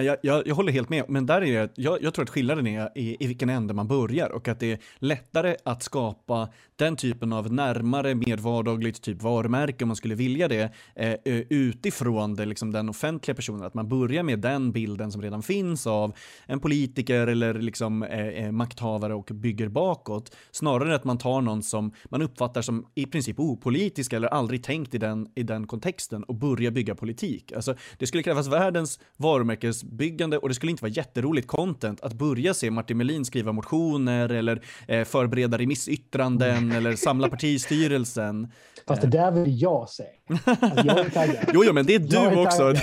Jag, 0.05 0.17
jag, 0.23 0.47
jag, 0.47 0.55
håller 0.55 0.73
helt 0.73 0.89
med, 0.89 1.05
men 1.09 1.27
där 1.27 1.43
är 1.43 1.61
det, 1.61 1.73
jag, 1.75 2.03
jag 2.03 2.15
tror 2.15 2.23
att 2.23 2.31
skillnaden 2.31 2.67
är 2.67 2.91
i, 2.95 3.17
i 3.21 3.27
vilken 3.27 3.49
ände 3.49 3.75
man 3.75 3.89
börjar 3.89 4.33
och 4.33 4.49
att 4.49 4.61
det 4.61 4.73
är 4.73 4.79
lättare 4.99 5.57
att 5.65 5.83
skapa 5.83 6.49
den 6.77 6.97
typen 6.97 7.33
av 7.33 7.53
närmare, 7.53 8.15
mer 8.15 8.37
vardagligt 8.37 9.03
typ 9.03 9.23
varumärke 9.23 9.85
om 9.85 9.89
man 9.89 9.97
skulle 9.97 10.15
vilja 10.15 10.49
det 10.49 10.73
eh, 10.95 11.15
utifrån 11.49 12.35
det, 12.35 12.45
liksom 12.45 12.73
den 12.73 12.89
offentliga 12.89 13.35
personen. 13.35 13.63
Att 13.63 13.75
man 13.75 13.89
börjar 13.89 14.23
med 14.23 14.39
den 14.39 14.73
bilden 14.73 15.13
som 15.13 15.23
redan 15.23 15.43
finns 15.43 15.87
av 15.87 16.17
en 16.47 16.61
politiker 16.61 17.27
eller 17.27 17.55
liksom 17.55 18.03
eh, 18.03 18.27
eh 18.27 18.53
makthavare 18.53 19.15
och 19.15 19.31
bygger 19.35 19.69
bakåt 19.69 20.37
snarare 20.51 20.95
att 20.95 21.05
man 21.05 21.19
tar 21.19 21.41
någon 21.41 21.63
som 21.63 21.93
man 22.05 22.23
uppfattar 22.23 22.63
som 22.63 22.87
i 22.95 23.07
princip 23.07 23.41
opolitisk 23.41 24.13
eller 24.13 24.29
aldrig 24.29 24.63
tänkt 24.63 24.95
i 24.95 24.99
den, 24.99 25.29
i 25.35 25.43
den 25.43 25.67
kontexten 25.67 26.25
och 26.25 26.35
börjar 26.35 26.71
bygga 26.71 26.95
politik. 26.95 27.53
Alltså, 27.53 27.75
det 27.99 28.07
skulle 28.07 28.23
krävas 28.23 28.49
världens 28.49 29.01
varumärkes 29.17 29.86
samhällsbyggande 29.87 30.39
och 30.39 30.49
det 30.49 30.55
skulle 30.55 30.71
inte 30.71 30.83
vara 30.83 30.93
jätteroligt 30.93 31.47
content 31.47 32.01
att 32.01 32.13
börja 32.13 32.55
se 32.55 32.71
Martin 32.71 32.97
Melin 32.97 33.25
skriva 33.25 33.53
motioner 33.53 34.29
eller 34.29 34.63
eh, 34.89 35.05
förbereda 35.05 35.59
remissyttranden 35.59 36.57
mm. 36.57 36.77
eller 36.77 36.97
samla 36.97 37.29
partistyrelsen. 37.29 38.53
Fast 38.89 39.03
det 39.03 39.09
där 39.09 39.31
vill 39.31 39.63
jag 39.63 39.89
se. 39.89 40.05
Alltså, 40.45 40.87
jag 40.87 40.99
är 40.99 41.11
taggad. 41.11 41.37
jo, 41.55 41.65
jo, 41.65 41.73
men 41.73 41.87
det 41.87 41.95
är 41.95 41.99
du 41.99 42.17
är 42.17 42.47
också. 42.47 42.75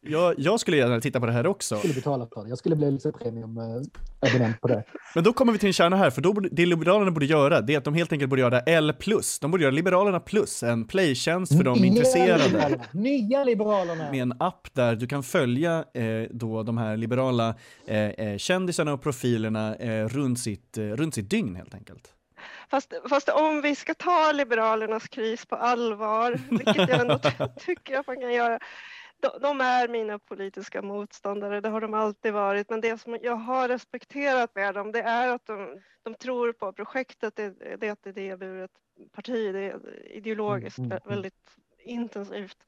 jag, 0.00 0.34
jag 0.38 0.60
skulle 0.60 0.76
gärna 0.76 1.00
titta 1.00 1.20
på 1.20 1.26
det 1.26 1.32
här 1.32 1.46
också. 1.46 1.74
Jag 1.74 1.78
skulle 1.78 1.94
betala 1.94 2.26
för 2.34 2.42
det. 2.42 2.48
Jag 2.48 2.58
skulle 2.58 2.76
bli 2.76 2.90
lite 2.90 3.12
premium-abonnent 3.12 4.54
eh, 4.54 4.60
på 4.60 4.68
det. 4.68 4.84
Men 5.14 5.24
då 5.24 5.32
kommer 5.32 5.52
vi 5.52 5.58
till 5.58 5.66
en 5.66 5.72
kärna 5.72 5.96
här, 5.96 6.10
för 6.10 6.22
då, 6.22 6.32
det 6.32 6.66
Liberalerna 6.66 7.10
borde 7.10 7.26
göra, 7.26 7.60
det 7.60 7.74
är 7.74 7.78
att 7.78 7.84
de 7.84 7.94
helt 7.94 8.12
enkelt 8.12 8.30
borde 8.30 8.42
göra 8.42 8.60
L+. 8.60 8.92
De 9.40 9.50
borde 9.50 9.62
göra 9.62 9.74
Liberalerna 9.74 10.20
plus, 10.20 10.62
en 10.62 10.84
playtjänst 10.84 11.56
för 11.56 11.64
de 11.64 11.78
Nya 11.78 11.86
intresserade. 11.86 12.44
Liberalerna. 12.44 12.84
Nya 12.92 13.44
Liberalerna! 13.44 14.10
Med 14.10 14.22
en 14.22 14.34
app 14.38 14.68
där 14.72 14.96
du 14.96 15.06
kan 15.06 15.22
följa 15.30 15.84
eh, 15.94 16.28
då 16.30 16.62
de 16.62 16.78
här 16.78 16.96
liberala 16.96 17.54
eh, 17.86 18.10
eh, 18.10 18.38
kändisarna 18.38 18.92
och 18.92 19.02
profilerna 19.02 19.76
eh, 19.76 20.08
runt, 20.08 20.38
sitt, 20.38 20.78
eh, 20.78 20.82
runt 20.84 21.14
sitt 21.14 21.30
dygn 21.30 21.56
helt 21.56 21.74
enkelt. 21.74 22.14
Fast, 22.70 22.94
fast, 23.08 23.28
om 23.28 23.60
vi 23.62 23.74
ska 23.74 23.94
ta 23.94 24.32
Liberalernas 24.32 25.08
kris 25.08 25.46
på 25.46 25.56
allvar, 25.56 26.40
vilket 26.50 26.88
jag 26.88 27.00
ändå 27.00 27.18
tycker 27.56 27.98
att 27.98 28.06
man 28.06 28.20
kan 28.20 28.32
göra, 28.32 28.58
de, 29.20 29.30
de, 29.40 29.60
är 29.60 29.88
mina 29.88 30.18
politiska 30.18 30.82
motståndare, 30.82 31.60
det 31.60 31.68
har 31.68 31.80
de 31.80 31.94
alltid 31.94 32.32
varit, 32.32 32.70
men 32.70 32.80
det 32.80 33.00
som 33.00 33.18
jag 33.22 33.36
har 33.36 33.68
respekterat 33.68 34.54
med 34.54 34.74
dem, 34.74 34.92
det 34.92 35.00
är 35.00 35.28
att 35.28 35.46
de, 35.46 35.80
de 36.02 36.14
tror 36.14 36.52
på 36.52 36.72
projektet, 36.72 37.36
det, 37.36 37.50
det 37.80 37.88
är 37.88 37.92
ett 37.92 38.06
idéburet 38.06 38.70
parti, 39.12 39.52
det 39.52 39.60
är 39.60 40.06
ideologiskt 40.10 40.78
mm, 40.78 40.90
mm, 40.90 41.02
mm. 41.04 41.14
väldigt 41.14 41.56
intensivt. 41.84 42.58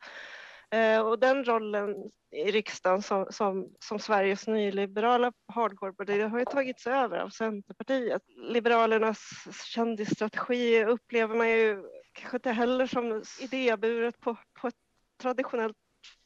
Eh, 0.73 1.01
och 1.01 1.19
den 1.19 1.45
rollen 1.45 1.95
i 2.31 2.51
riksdagen 2.51 3.03
som, 3.03 3.27
som, 3.31 3.69
som 3.81 3.99
Sveriges 3.99 4.47
nyliberala 4.47 5.33
hardcore-parti 5.47 6.31
har 6.31 6.39
ju 6.39 6.45
tagits 6.45 6.87
över 6.87 7.19
av 7.19 7.29
Centerpartiet. 7.29 8.23
Liberalernas 8.37 9.19
kändisstrategi 9.65 10.85
upplever 10.85 11.37
man 11.37 11.51
ju 11.51 11.83
kanske 12.13 12.37
inte 12.37 12.51
heller 12.51 12.87
som 12.87 13.23
idéburet 13.41 14.21
på, 14.21 14.37
på 14.61 14.69
ett 14.69 14.75
traditionellt 15.23 15.77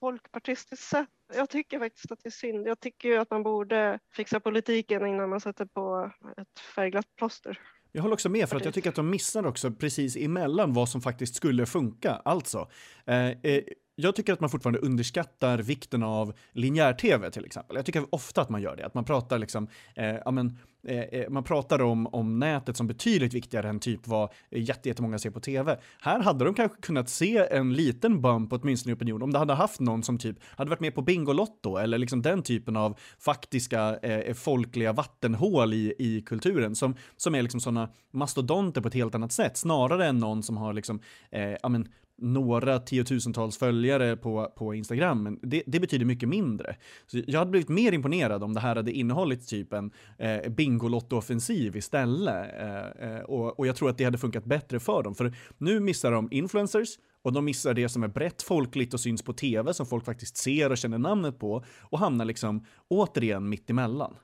folkpartistiskt 0.01 0.87
sätt. 0.87 1.09
Jag 1.35 1.51
tycker 1.51 1.79
faktiskt 1.79 2.13
att 2.13 2.19
det 2.23 2.29
är 2.29 2.31
synd. 2.31 2.67
Jag 2.67 2.81
tycker 2.81 3.09
ju 3.09 3.17
att 3.17 3.31
man 3.31 3.43
borde 3.43 3.99
fixa 4.13 4.41
politiken 4.41 5.07
innan 5.07 5.31
man 5.31 5.41
sätter 5.41 5.65
på 5.65 6.11
ett 6.37 6.61
färgglatt 6.75 7.17
plåster. 7.17 7.61
Jag 7.93 8.03
håller 8.03 8.15
också 8.15 8.29
med 8.29 8.49
för 8.49 8.57
att 8.57 8.65
jag 8.65 8.75
tycker 8.75 8.89
att 8.89 8.97
de 8.97 9.11
missar 9.11 9.47
också 9.47 9.71
precis 9.71 10.17
emellan 10.17 10.73
vad 10.73 10.89
som 10.89 11.01
faktiskt 11.01 11.35
skulle 11.35 11.67
funka. 11.67 12.23
Alltså, 12.25 12.71
eh, 13.07 13.29
eh, 13.29 13.63
jag 13.97 14.17
tycker 14.17 14.33
att 14.33 14.41
man 14.41 14.51
fortfarande 14.51 14.79
underskattar 14.79 15.59
vikten 15.59 16.03
av 16.03 16.33
linjär-tv 16.53 17.31
till 17.31 17.45
exempel. 17.45 17.77
Jag 17.77 17.87
tycker 17.87 18.15
ofta 18.15 18.41
att 18.41 18.49
man 18.49 18.63
gör 18.63 18.77
det, 18.77 18.87
att 18.87 18.95
man 18.95 19.05
pratar 19.05 19.39
liksom, 19.39 19.69
eh, 19.95 20.15
ja 20.25 20.31
men, 20.31 20.59
eh, 20.87 20.99
eh 20.99 21.31
man 21.31 21.45
pratar 21.45 21.83
om, 21.83 22.07
om 22.07 22.39
nätet 22.39 22.77
som 22.77 22.87
betydligt 22.87 23.35
viktigare 23.35 23.69
än 23.69 23.81
typ 23.81 24.07
vad 24.07 24.31
jättemånga 24.51 25.19
ser 25.19 25.31
på 25.31 25.41
tv. 25.41 25.79
Här 26.01 26.21
hade 26.21 26.45
de 26.45 26.55
kanske 26.55 26.81
kunnat 26.81 27.09
se 27.09 27.47
en 27.51 27.75
liten 27.75 28.23
bump 28.23 28.53
åtminstone 28.53 28.93
i 28.93 28.97
opinion 28.97 29.23
om 29.23 29.33
det 29.33 29.39
hade 29.39 29.55
haft 29.55 29.81
någon 29.81 30.03
som 30.03 30.19
typ 30.19 30.37
hade 30.43 30.71
varit 30.71 30.81
med 30.81 30.95
på 30.95 31.03
Bingolotto 31.03 31.77
eller 31.77 31.99
liksom 31.99 32.23
den 32.23 32.43
typen 32.43 32.77
av 32.77 32.99
faktiska 33.19 33.97
eh, 33.97 34.35
folkliga 34.35 34.93
vattenhål 34.93 35.75
i, 35.75 35.95
i 35.99 36.23
kulturen 36.23 36.75
som, 36.75 36.95
som 37.17 37.35
är 37.35 37.43
liksom 37.43 37.61
sådana 37.61 37.89
mastodonter 38.13 38.81
på 38.81 38.89
ett 38.89 38.95
helt 38.95 39.15
annat 39.15 39.33
sätt 39.33 39.57
snarare 39.57 40.07
än 40.07 40.19
någon 40.19 40.43
som 40.43 40.57
har 40.57 40.73
liksom, 40.73 41.01
eh, 41.31 41.57
ja 41.63 41.69
men 41.69 41.89
några 42.19 42.79
tiotusentals 42.79 43.59
följare 43.59 44.17
på, 44.17 44.53
på 44.57 44.75
Instagram, 44.75 45.23
men 45.23 45.39
det, 45.43 45.63
det, 45.67 45.81
betyder 45.81 46.05
mycket 46.05 46.29
mindre. 46.29 46.77
Så 47.07 47.23
jag 47.27 47.39
hade 47.39 47.51
blivit 47.51 47.69
mer 47.69 47.93
imponerad 47.93 48.43
om 48.43 48.55
det 48.55 48.61
här 48.61 48.77
hade 48.77 48.93
innehållit 48.93 49.49
typ 49.49 49.73
en 49.73 49.91
eh, 50.19 50.51
Bingolotto-offensiv 50.51 51.77
istället. 51.77 52.55
Eh, 52.61 53.09
eh 53.09 53.21
och, 53.21 53.59
och 53.59 53.67
jag 53.67 53.77
tror 53.77 53.91
att 53.91 53.99
det 53.99 54.05
hade 54.05 54.19
funkat 54.19 54.45
bättre 54.45 54.81
för 54.81 55.03
dem, 55.03 55.15
för 55.15 55.35
nu 55.59 55.81
missar 55.81 56.13
de 56.13 56.29
influencers 56.31 56.89
och 57.23 57.33
de 57.33 57.45
missar 57.45 57.75
det 57.75 57.89
som 57.89 58.03
är 58.03 58.09
brett 58.09 58.43
folkligt 58.43 58.95
och 58.95 59.01
syns 59.01 59.23
på 59.23 59.33
tv, 59.33 59.75
som 59.75 59.87
folk 59.87 60.05
faktiskt 60.05 60.37
ser 60.37 60.71
och 60.71 60.79
känner 60.79 60.99
namnet 60.99 61.39
på, 61.39 61.65
och 61.83 61.99
hamnar 61.99 62.25
liksom 62.25 62.65
återigen 62.89 63.49
mitt 63.49 63.71
emellan. 63.71 64.17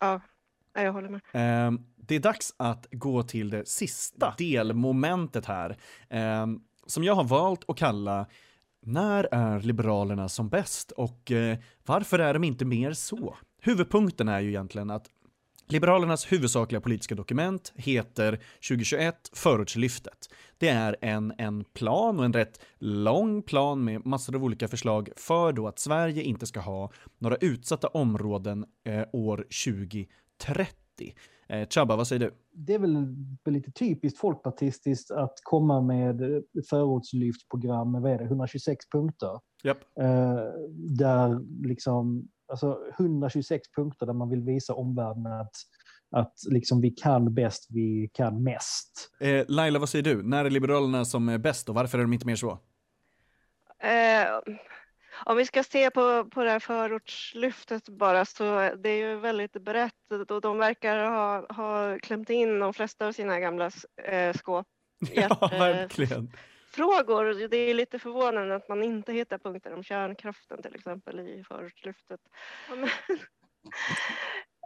Ja, 0.00 0.20
jag 0.74 0.92
håller 0.92 1.08
med. 1.08 1.20
Eh, 1.32 1.80
det 1.96 2.14
är 2.14 2.20
dags 2.20 2.54
att 2.56 2.86
gå 2.90 3.22
till 3.22 3.50
det 3.50 3.68
sista 3.68 4.34
delmomentet 4.38 5.46
här, 5.46 5.76
eh, 6.08 6.46
som 6.86 7.04
jag 7.04 7.14
har 7.14 7.24
valt 7.24 7.64
att 7.68 7.76
kalla 7.76 8.26
När 8.80 9.28
är 9.32 9.60
Liberalerna 9.60 10.28
som 10.28 10.48
bäst 10.48 10.90
och 10.90 11.30
eh, 11.30 11.58
varför 11.86 12.18
är 12.18 12.34
de 12.34 12.44
inte 12.44 12.64
mer 12.64 12.92
så? 12.92 13.36
Huvudpunkten 13.60 14.28
är 14.28 14.40
ju 14.40 14.48
egentligen 14.48 14.90
att 14.90 15.08
Liberalernas 15.68 16.32
huvudsakliga 16.32 16.80
politiska 16.80 17.14
dokument 17.14 17.72
heter 17.76 18.40
2021 18.68 19.30
Förortslyftet. 19.32 20.28
Det 20.58 20.68
är 20.68 20.96
en, 21.00 21.32
en 21.38 21.64
plan 21.64 22.18
och 22.18 22.24
en 22.24 22.32
rätt 22.32 22.60
lång 22.78 23.42
plan 23.42 23.84
med 23.84 24.06
massor 24.06 24.36
av 24.36 24.44
olika 24.44 24.68
förslag 24.68 25.08
för 25.16 25.52
då 25.52 25.68
att 25.68 25.78
Sverige 25.78 26.22
inte 26.22 26.46
ska 26.46 26.60
ha 26.60 26.92
några 27.18 27.36
utsatta 27.36 27.88
områden 27.88 28.64
eh, 28.84 29.04
år 29.12 29.46
2030. 30.46 31.14
Eh, 31.48 31.68
Chaba, 31.68 31.96
vad 31.96 32.06
säger 32.06 32.20
du? 32.20 32.34
Det 32.52 32.74
är 32.74 32.78
väl 32.78 33.06
lite 33.44 33.72
typiskt 33.72 34.18
folkpartistiskt 34.18 35.10
att 35.10 35.34
komma 35.42 35.80
med 35.80 36.42
förortslyftprogram 36.70 37.92
med 37.92 38.02
vad 38.02 38.12
är 38.12 38.18
det, 38.18 38.24
126 38.24 38.90
punkter. 38.90 39.40
Yep. 39.64 39.78
Eh, 40.00 40.42
där 40.96 41.40
liksom, 41.66 42.28
alltså 42.48 42.78
126 42.98 43.72
punkter 43.76 44.06
där 44.06 44.12
man 44.12 44.30
vill 44.30 44.42
visa 44.42 44.74
omvärlden 44.74 45.26
att 45.26 45.54
att 46.16 46.34
liksom 46.48 46.80
vi 46.80 46.90
kan 46.90 47.34
bäst, 47.34 47.66
vi 47.70 48.10
kan 48.12 48.42
mest. 48.42 49.10
Eh, 49.20 49.44
Laila, 49.48 49.78
vad 49.78 49.88
säger 49.88 50.02
du? 50.02 50.22
När 50.22 50.44
är 50.44 50.50
Liberalerna 50.50 51.04
som 51.04 51.28
är 51.28 51.38
bäst 51.38 51.68
och 51.68 51.74
varför 51.74 51.98
är 51.98 52.02
de 52.02 52.12
inte 52.12 52.26
mer 52.26 52.36
så? 52.36 52.50
Eh, 53.78 54.54
om 55.24 55.36
vi 55.36 55.46
ska 55.46 55.62
se 55.62 55.90
på, 55.90 56.24
på 56.24 56.44
det 56.44 56.50
här 56.50 56.58
förortslyftet 56.58 57.88
bara 57.88 58.24
så 58.24 58.74
det 58.76 58.88
är 58.88 59.08
ju 59.08 59.16
väldigt 59.16 59.52
brett 59.52 60.30
och 60.30 60.40
de 60.40 60.58
verkar 60.58 61.04
ha, 61.04 61.46
ha 61.52 61.98
klämt 61.98 62.30
in 62.30 62.58
de 62.58 62.74
flesta 62.74 63.06
av 63.06 63.12
sina 63.12 63.40
gamla 63.40 63.70
eh, 64.04 64.36
skåp. 64.36 64.66
Ja, 65.14 65.48
verkligen. 65.50 66.32
Frågor. 66.72 67.48
Det 67.48 67.56
är 67.56 67.74
lite 67.74 67.98
förvånande 67.98 68.54
att 68.54 68.68
man 68.68 68.82
inte 68.82 69.12
hittar 69.12 69.38
punkter 69.38 69.74
om 69.74 69.84
kärnkraften 69.84 70.62
till 70.62 70.74
exempel 70.74 71.20
i 71.20 71.44
förortslyftet 71.48 72.20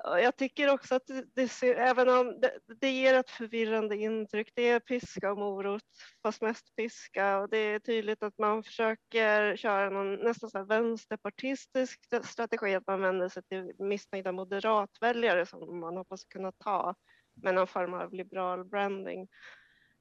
jag 0.07 0.37
tycker 0.37 0.71
också 0.71 0.95
att 0.95 1.11
det, 1.35 1.49
ser, 1.49 1.75
även 1.75 2.09
om 2.09 2.41
det, 2.41 2.59
det, 2.81 2.91
ger 2.91 3.15
ett 3.15 3.31
förvirrande 3.31 3.97
intryck, 3.97 4.53
det 4.55 4.69
är 4.69 4.81
piska 4.81 5.33
och 5.33 5.39
morot, 5.39 5.83
fast 6.23 6.43
mest 6.43 6.77
piska 6.77 7.39
och 7.39 7.49
det 7.49 7.59
är 7.59 7.79
tydligt 7.79 8.23
att 8.23 8.39
man 8.39 8.63
försöker 8.63 9.57
köra 9.57 9.91
någon 9.91 10.15
nästan 10.15 10.51
så 10.51 10.65
vänsterpartistisk 10.65 12.01
strategi, 12.25 12.75
att 12.75 12.87
man 12.87 13.01
vänder 13.01 13.29
sig 13.29 13.43
till 13.43 13.73
missnöjda 13.79 14.33
moderatväljare 14.33 15.47
som 15.47 15.81
man 15.81 15.97
hoppas 15.97 16.25
kunna 16.25 16.53
ta 16.53 16.95
med 17.43 17.55
någon 17.55 17.67
form 17.67 17.95
av 17.95 18.13
liberal 18.13 18.65
branding. 18.65 19.29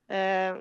Eh, 0.10 0.56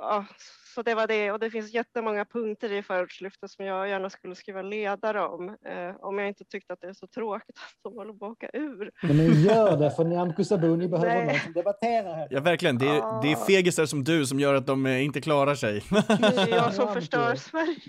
ja, 0.00 0.26
så 0.74 0.82
det 0.82 0.94
var 0.94 1.06
det 1.06 1.32
och 1.32 1.38
det 1.38 1.50
finns 1.50 1.74
jättemånga 1.74 2.24
punkter 2.24 2.72
i 2.72 2.82
förortslyftet 2.82 3.50
som 3.50 3.64
jag 3.64 3.88
gärna 3.88 4.10
skulle 4.10 4.34
skriva 4.34 4.62
ledare 4.62 5.22
om. 5.22 5.48
Eh, 5.48 5.96
om 6.00 6.18
jag 6.18 6.28
inte 6.28 6.44
tyckte 6.44 6.72
att 6.72 6.80
det 6.80 6.88
är 6.88 6.92
så 6.92 7.06
tråkigt 7.06 7.56
att 7.58 7.82
de 7.82 7.94
håller 7.94 8.12
på 8.12 8.26
att 8.26 8.32
åka 8.32 8.50
ur. 8.52 8.90
Men 9.02 9.42
gör 9.42 9.76
det 9.76 9.90
för 9.90 10.04
Nyamko 10.04 10.44
Sabuni 10.44 10.88
behöver 10.88 11.14
Nej. 11.14 11.26
någon 11.26 11.40
som 11.40 11.52
debatterar 11.52 12.14
här. 12.14 12.28
Ja 12.30 12.40
verkligen, 12.40 12.78
det 12.78 12.88
är, 12.88 12.96
ja. 12.96 13.20
det 13.22 13.32
är 13.32 13.36
fegisar 13.36 13.86
som 13.86 14.04
du 14.04 14.26
som 14.26 14.40
gör 14.40 14.54
att 14.54 14.66
de 14.66 14.86
eh, 14.86 15.04
inte 15.04 15.20
klarar 15.20 15.54
sig. 15.54 15.82
Det 15.90 16.24
är 16.24 16.48
jag 16.48 16.74
som 16.74 16.94
förstör 16.94 17.34
Sverige. 17.34 17.80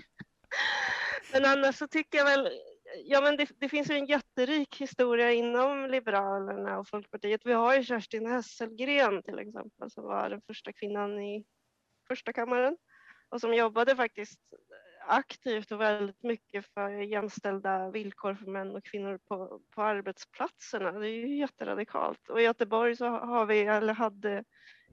Men 1.32 1.44
annars 1.44 1.76
så 1.76 1.86
tycker 1.86 2.18
jag 2.18 2.24
väl 2.24 2.48
Ja, 3.04 3.20
men 3.20 3.36
det, 3.36 3.48
det, 3.60 3.68
finns 3.68 3.90
ju 3.90 3.94
en 3.94 4.06
jätterik 4.06 4.80
historia 4.80 5.32
inom 5.32 5.90
Liberalerna 5.90 6.78
och 6.78 6.88
Folkpartiet. 6.88 7.40
Vi 7.44 7.52
har 7.52 7.76
ju 7.76 7.84
Kerstin 7.84 8.26
Hesselgren 8.26 9.22
till 9.22 9.38
exempel 9.38 9.90
som 9.90 10.04
var 10.04 10.30
den 10.30 10.40
första 10.46 10.72
kvinnan 10.72 11.20
i 11.20 11.44
första 12.08 12.32
kammaren 12.32 12.76
och 13.28 13.40
som 13.40 13.54
jobbade 13.54 13.96
faktiskt 13.96 14.40
aktivt 15.06 15.72
och 15.72 15.80
väldigt 15.80 16.22
mycket 16.22 16.66
för 16.74 16.90
jämställda 16.90 17.90
villkor 17.90 18.34
för 18.34 18.46
män 18.46 18.76
och 18.76 18.84
kvinnor 18.84 19.18
på, 19.28 19.60
på 19.74 19.82
arbetsplatserna. 19.82 20.92
Det 20.92 21.08
är 21.08 21.26
ju 21.26 21.36
jätteradikalt. 21.36 22.28
Och 22.28 22.40
i 22.40 22.44
Göteborg 22.44 22.96
så 22.96 23.08
har 23.08 23.46
vi, 23.46 23.60
eller 23.60 23.94
hade 23.94 24.44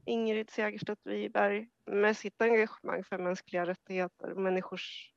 Ingrid 0.06 0.50
Segerstedt 0.50 1.02
Wiberg 1.06 1.68
med 1.86 2.18
sitt 2.18 2.42
engagemang 2.42 3.04
för 3.04 3.18
mänskliga 3.18 3.66
rättigheter 3.66 4.32
och 4.32 4.42
människors 4.42 5.15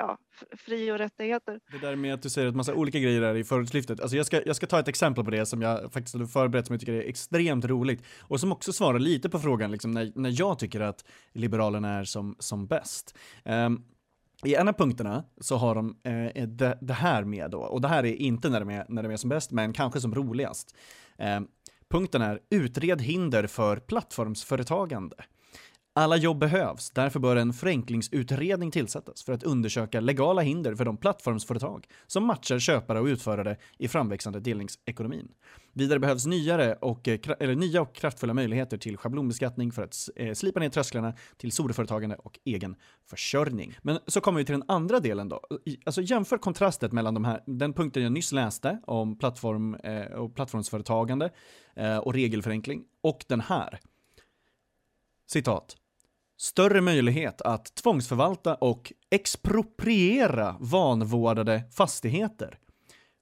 ja, 0.00 0.18
fri 0.56 0.92
och 0.92 0.98
rättigheter. 0.98 1.60
Det 1.72 1.78
där 1.78 1.96
med 1.96 2.14
att 2.14 2.22
du 2.22 2.30
säger 2.30 2.48
att 2.48 2.56
massa 2.56 2.74
olika 2.74 2.98
grejer 2.98 3.22
är 3.22 3.34
i 3.34 3.44
förortslyftet. 3.44 4.00
Alltså 4.00 4.16
jag 4.16 4.26
ska, 4.26 4.42
jag 4.46 4.56
ska 4.56 4.66
ta 4.66 4.80
ett 4.80 4.88
exempel 4.88 5.24
på 5.24 5.30
det 5.30 5.46
som 5.46 5.62
jag 5.62 5.92
faktiskt 5.92 6.14
hade 6.14 6.26
förberett 6.26 6.66
som 6.66 6.74
jag 6.74 6.80
tycker 6.80 6.92
är 6.92 7.08
extremt 7.08 7.64
roligt 7.64 8.02
och 8.20 8.40
som 8.40 8.52
också 8.52 8.72
svarar 8.72 8.98
lite 8.98 9.28
på 9.28 9.38
frågan 9.38 9.70
liksom 9.70 9.90
när, 9.90 10.12
när 10.14 10.40
jag 10.40 10.58
tycker 10.58 10.80
att 10.80 11.04
Liberalerna 11.32 11.98
är 11.98 12.04
som, 12.04 12.36
som 12.38 12.66
bäst. 12.66 13.14
Um, 13.44 13.84
i 14.44 14.54
en 14.54 14.68
av 14.68 14.72
punkterna 14.72 15.24
så 15.40 15.56
har 15.56 15.74
de 15.74 15.96
eh, 16.02 16.46
det, 16.48 16.78
det, 16.80 16.94
här 16.94 17.24
med 17.24 17.50
då, 17.50 17.58
och 17.58 17.80
det 17.80 17.88
här 17.88 18.04
är 18.04 18.14
inte 18.14 18.48
när 18.48 18.60
de 18.60 18.70
är, 18.70 18.86
när 18.88 19.02
de 19.02 19.12
är 19.12 19.16
som 19.16 19.30
bäst, 19.30 19.50
men 19.50 19.72
kanske 19.72 20.00
som 20.00 20.14
roligast. 20.14 20.76
Eh, 21.18 21.40
punkten 21.90 22.22
är 22.22 22.40
utred 22.50 23.02
hinder 23.02 23.46
för 23.46 23.76
plattformsföretagande. 23.76 25.16
Alla 26.00 26.16
jobb 26.16 26.38
behövs, 26.38 26.90
därför 26.90 27.20
bör 27.20 27.36
en 27.36 27.52
förenklingsutredning 27.52 28.70
tillsättas 28.70 29.22
för 29.22 29.32
att 29.32 29.42
undersöka 29.42 30.00
legala 30.00 30.42
hinder 30.42 30.74
för 30.74 30.84
de 30.84 30.96
plattformsföretag 30.96 31.86
som 32.06 32.24
matchar 32.24 32.58
köpare 32.58 33.00
och 33.00 33.04
utförare 33.04 33.56
i 33.78 33.88
framväxande 33.88 34.40
delningsekonomin. 34.40 35.28
Vidare 35.72 35.98
behövs 35.98 36.26
nyare 36.26 36.74
och, 36.74 37.08
eh, 37.08 37.18
eller 37.40 37.54
nya 37.54 37.82
och 37.82 37.94
kraftfulla 37.94 38.34
möjligheter 38.34 38.78
till 38.78 38.96
schablonbeskattning 38.96 39.72
för 39.72 39.82
att 39.82 39.94
eh, 40.16 40.32
slipa 40.32 40.60
ner 40.60 40.68
trösklarna 40.68 41.14
till 41.36 41.52
soloföretagande 41.52 42.16
och 42.16 42.38
egen 42.44 42.76
försörjning. 43.10 43.76
Men 43.82 43.98
så 44.06 44.20
kommer 44.20 44.38
vi 44.38 44.44
till 44.44 44.52
den 44.52 44.64
andra 44.68 45.00
delen 45.00 45.28
då. 45.28 45.40
Alltså 45.84 46.02
jämför 46.02 46.38
kontrastet 46.38 46.92
mellan 46.92 47.14
de 47.14 47.24
här, 47.24 47.42
den 47.46 47.72
punkten 47.72 48.02
jag 48.02 48.12
nyss 48.12 48.32
läste 48.32 48.80
om 48.86 49.18
plattform 49.18 49.74
eh, 49.74 50.04
och 50.04 50.34
plattformsföretagande 50.34 51.30
eh, 51.76 51.98
och 51.98 52.14
regelförenkling 52.14 52.84
och 53.02 53.24
den 53.28 53.40
här. 53.40 53.80
Citat 55.26 55.76
större 56.40 56.80
möjlighet 56.80 57.42
att 57.42 57.74
tvångsförvalta 57.74 58.54
och 58.54 58.92
expropriera 59.10 60.56
vanvårdade 60.60 61.62
fastigheter. 61.72 62.58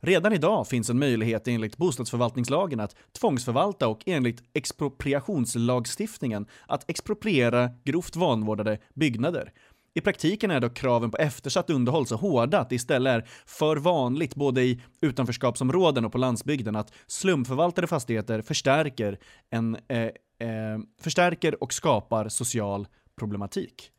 Redan 0.01 0.33
idag 0.33 0.69
finns 0.69 0.91
en 0.91 0.99
möjlighet 0.99 1.49
enligt 1.49 1.77
bostadsförvaltningslagen 1.77 2.81
att 2.81 2.97
tvångsförvalta 3.21 3.89
och 3.89 4.03
enligt 4.07 4.43
expropriationslagstiftningen 4.55 6.47
att 6.67 6.91
expropriera 6.91 7.71
grovt 7.85 8.17
vanvårdade 8.17 8.79
byggnader. 8.95 9.53
I 9.95 10.01
praktiken 10.01 10.51
är 10.51 10.61
dock 10.61 10.75
kraven 10.75 11.11
på 11.11 11.17
eftersatt 11.17 11.71
underhåll 11.71 12.07
så 12.07 12.17
hårda 12.17 12.61
att 12.61 12.69
det 12.69 12.75
istället 12.75 13.11
är 13.11 13.29
för 13.47 13.77
vanligt 13.77 14.35
både 14.35 14.63
i 14.63 14.81
utanförskapsområden 15.01 16.05
och 16.05 16.13
på 16.13 16.19
landsbygden 16.19 16.77
att 16.77 16.93
slumförvaltade 17.07 17.87
fastigheter 17.87 18.43
förstärker, 18.43 19.19
en, 19.51 19.77
eh, 19.89 20.03
eh, 20.49 20.79
förstärker 21.01 21.63
och 21.63 21.73
skapar 21.73 22.29
social 22.29 22.87
problematik. 23.19 23.93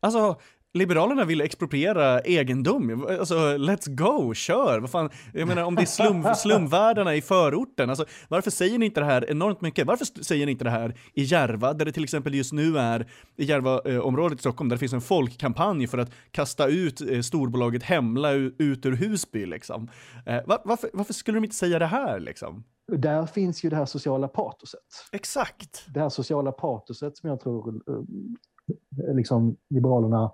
Alltså, 0.00 0.40
Liberalerna 0.74 1.24
vill 1.24 1.40
expropriera 1.40 2.20
egendom. 2.20 3.06
Alltså, 3.08 3.34
let's 3.34 3.94
go, 3.94 4.34
kör! 4.34 4.80
Vad 4.80 4.90
fan, 4.90 5.10
jag 5.34 5.48
menar 5.48 5.62
om 5.62 5.74
det 5.74 5.82
är 5.82 5.86
slum, 5.86 6.26
slumvärdarna 6.36 7.14
i 7.14 7.22
förorten, 7.22 7.90
alltså 7.90 8.04
varför 8.28 8.50
säger 8.50 8.78
ni 8.78 8.86
inte 8.86 9.00
det 9.00 9.06
här 9.06 9.30
enormt 9.30 9.60
mycket? 9.60 9.86
Varför 9.86 10.04
säger 10.04 10.46
ni 10.46 10.52
inte 10.52 10.64
det 10.64 10.70
här 10.70 10.94
i 11.14 11.22
Järva, 11.22 11.72
där 11.72 11.84
det 11.84 11.92
till 11.92 12.04
exempel 12.04 12.34
just 12.34 12.52
nu 12.52 12.78
är, 12.78 13.06
i 13.36 13.44
Järvaområdet 13.44 14.38
i 14.38 14.40
Stockholm, 14.40 14.68
där 14.68 14.76
det 14.76 14.80
finns 14.80 14.92
en 14.92 15.00
folkkampanj 15.00 15.86
för 15.86 15.98
att 15.98 16.10
kasta 16.30 16.66
ut 16.66 17.00
eh, 17.00 17.20
storbolaget 17.20 17.82
Hemla 17.82 18.32
ut 18.32 18.86
ur 18.86 18.96
Husby 18.96 19.46
liksom. 19.46 19.88
Eh, 20.26 20.40
var, 20.46 20.62
varför, 20.64 20.90
varför 20.92 21.14
skulle 21.14 21.36
de 21.36 21.44
inte 21.44 21.56
säga 21.56 21.78
det 21.78 21.86
här 21.86 22.20
liksom? 22.20 22.64
Där 22.92 23.26
finns 23.26 23.64
ju 23.64 23.70
det 23.70 23.76
här 23.76 23.86
sociala 23.86 24.28
patoset. 24.28 24.80
Exakt. 25.12 25.84
Det 25.94 26.00
här 26.00 26.08
sociala 26.08 26.52
patoset 26.52 27.16
som 27.16 27.28
jag 27.30 27.40
tror 27.40 27.82
eh, 27.88 29.14
liksom 29.14 29.56
Liberalerna 29.70 30.32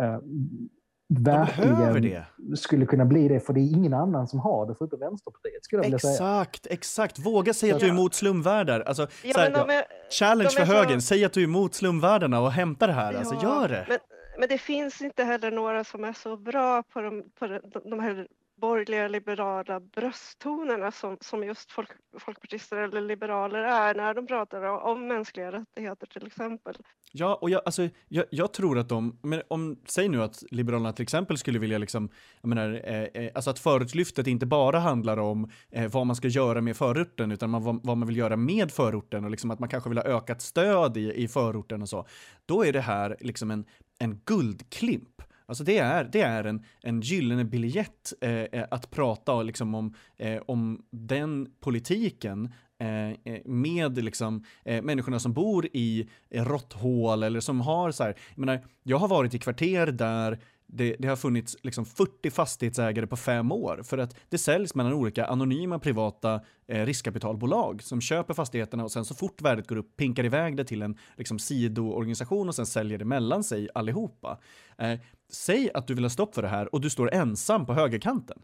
eh, 0.00 0.18
verkligen 1.08 2.24
skulle 2.56 2.86
kunna 2.86 3.04
bli 3.04 3.28
det, 3.28 3.40
för 3.40 3.52
det 3.52 3.60
är 3.60 3.76
ingen 3.76 3.94
annan 3.94 4.26
som 4.28 4.38
har 4.38 4.66
det 4.66 4.74
förutom 4.78 5.00
Vänsterpartiet. 5.00 5.64
Skulle 5.64 5.82
jag 5.82 5.94
exakt, 5.94 6.64
säga. 6.64 6.74
exakt. 6.74 7.18
Våga 7.18 7.54
säga 7.54 7.74
att 7.74 7.80
du 7.80 7.86
är 7.86 7.90
emot 7.90 8.14
slumvärdar. 8.14 8.80
Alltså, 8.80 9.06
ja, 9.24 9.34
här, 9.36 9.50
ja, 9.50 9.82
challenge 10.10 10.50
för 10.50 10.66
så... 10.66 10.72
högern, 10.72 11.00
säg 11.00 11.24
att 11.24 11.32
du 11.32 11.40
är 11.40 11.44
emot 11.44 11.74
slumvärdarna 11.74 12.40
och 12.40 12.52
hämta 12.52 12.86
det 12.86 12.92
här. 12.92 13.12
Ja, 13.12 13.18
alltså, 13.18 13.34
gör 13.34 13.68
det. 13.68 13.86
Men, 13.88 13.98
men 14.38 14.48
det 14.48 14.58
finns 14.58 15.00
inte 15.00 15.24
heller 15.24 15.50
några 15.50 15.84
som 15.84 16.04
är 16.04 16.12
så 16.12 16.36
bra 16.36 16.82
på 16.82 17.00
de, 17.00 17.22
på 17.38 17.46
de, 17.46 17.60
de 17.90 18.00
här 18.00 18.26
borgerliga 18.56 19.08
liberala 19.08 19.80
brösttonerna 19.80 20.90
som, 20.90 21.16
som 21.20 21.44
just 21.44 21.72
folk, 21.72 21.90
folkpartister 22.18 22.76
eller 22.76 23.00
liberaler 23.00 23.58
är 23.58 23.94
när 23.94 24.14
de 24.14 24.26
pratar 24.26 24.62
om 24.62 25.08
mänskliga 25.08 25.52
rättigheter 25.52 26.06
till 26.06 26.26
exempel. 26.26 26.76
Ja, 27.12 27.34
och 27.34 27.50
jag, 27.50 27.62
alltså, 27.64 27.88
jag, 28.08 28.24
jag 28.30 28.52
tror 28.52 28.78
att 28.78 28.88
de, 28.88 29.18
men 29.22 29.42
om, 29.48 29.80
säg 29.86 30.08
nu 30.08 30.22
att 30.22 30.42
Liberalerna 30.50 30.92
till 30.92 31.02
exempel 31.02 31.38
skulle 31.38 31.58
vilja 31.58 31.78
liksom, 31.78 32.08
jag 32.40 32.48
menar, 32.48 32.80
eh, 32.84 33.02
eh, 33.02 33.30
alltså 33.34 33.50
att 33.50 33.58
förortslyftet 33.58 34.26
inte 34.26 34.46
bara 34.46 34.78
handlar 34.78 35.16
om 35.16 35.50
eh, 35.70 35.90
vad 35.90 36.06
man 36.06 36.16
ska 36.16 36.28
göra 36.28 36.60
med 36.60 36.76
förorten, 36.76 37.32
utan 37.32 37.50
man, 37.50 37.62
vad, 37.64 37.80
vad, 37.82 37.96
man 37.96 38.08
vill 38.08 38.16
göra 38.16 38.36
med 38.36 38.72
förorten 38.72 39.24
och 39.24 39.30
liksom 39.30 39.50
att 39.50 39.58
man 39.58 39.68
kanske 39.68 39.88
vill 39.88 39.98
ha 39.98 40.04
ökat 40.04 40.42
stöd 40.42 40.96
i, 40.96 41.12
i 41.22 41.28
förorten 41.28 41.82
och 41.82 41.88
så. 41.88 42.06
Då 42.46 42.64
är 42.64 42.72
det 42.72 42.80
här 42.80 43.16
liksom 43.20 43.50
en, 43.50 43.64
en 43.98 44.20
guldklimp 44.24 45.22
Alltså 45.48 45.64
det 45.64 45.78
är, 45.78 46.04
det 46.04 46.20
är 46.20 46.44
en, 46.44 46.64
en 46.82 47.00
gyllene 47.00 47.44
biljett 47.44 48.12
eh, 48.20 48.30
eh 48.30 48.64
att 48.70 48.90
prata 48.90 49.42
liksom 49.42 49.74
om, 49.74 49.94
eh, 50.16 50.42
om 50.46 50.82
den 50.90 51.48
politiken 51.60 52.52
eh, 52.80 53.10
eh 53.10 53.40
med 53.44 54.04
liksom, 54.04 54.44
eh, 54.64 54.82
människorna 54.82 55.18
som 55.18 55.32
bor 55.32 55.66
i 55.72 56.08
råtthål 56.30 57.22
eller 57.22 57.40
som 57.40 57.60
har 57.60 57.90
så 57.90 58.04
här, 58.04 58.14
jag 58.30 58.38
menar, 58.38 58.64
jag 58.82 58.98
har 58.98 59.08
varit 59.08 59.34
i 59.34 59.38
kvarter 59.38 59.86
där 59.86 60.38
det, 60.66 60.96
det, 60.98 61.08
har 61.08 61.16
funnits 61.16 61.56
liksom 61.62 61.84
40 61.84 62.30
fastighetsägare 62.30 63.06
på 63.06 63.16
fem 63.16 63.52
år 63.52 63.80
för 63.84 63.98
att 63.98 64.16
det 64.28 64.38
säljs 64.38 64.74
mellan 64.74 64.92
olika 64.92 65.26
anonyma 65.26 65.78
privata 65.78 66.40
eh, 66.66 66.86
riskkapitalbolag 66.86 67.82
som 67.82 68.00
köper 68.00 68.34
fastigheterna 68.34 68.84
och 68.84 68.92
sen 68.92 69.04
så 69.04 69.14
fort 69.14 69.42
värdet 69.42 69.66
går 69.66 69.76
upp 69.76 69.96
pinkar 69.96 70.24
iväg 70.24 70.56
det 70.56 70.64
till 70.64 70.82
en 70.82 70.98
liksom, 71.16 71.38
sidoorganisation 71.38 72.48
och 72.48 72.54
sen 72.54 72.66
säljer 72.66 72.98
det 72.98 73.04
mellan 73.04 73.44
sig 73.44 73.68
allihopa. 73.74 74.38
Eh, 74.78 75.00
säg 75.32 75.70
att 75.74 75.86
du 75.86 75.94
vill 75.94 76.04
ha 76.04 76.10
stopp 76.10 76.34
för 76.34 76.42
det 76.42 76.48
här 76.48 76.74
och 76.74 76.80
du 76.80 76.90
står 76.90 77.14
ensam 77.14 77.66
på 77.66 77.74
högerkanten. 77.74 78.38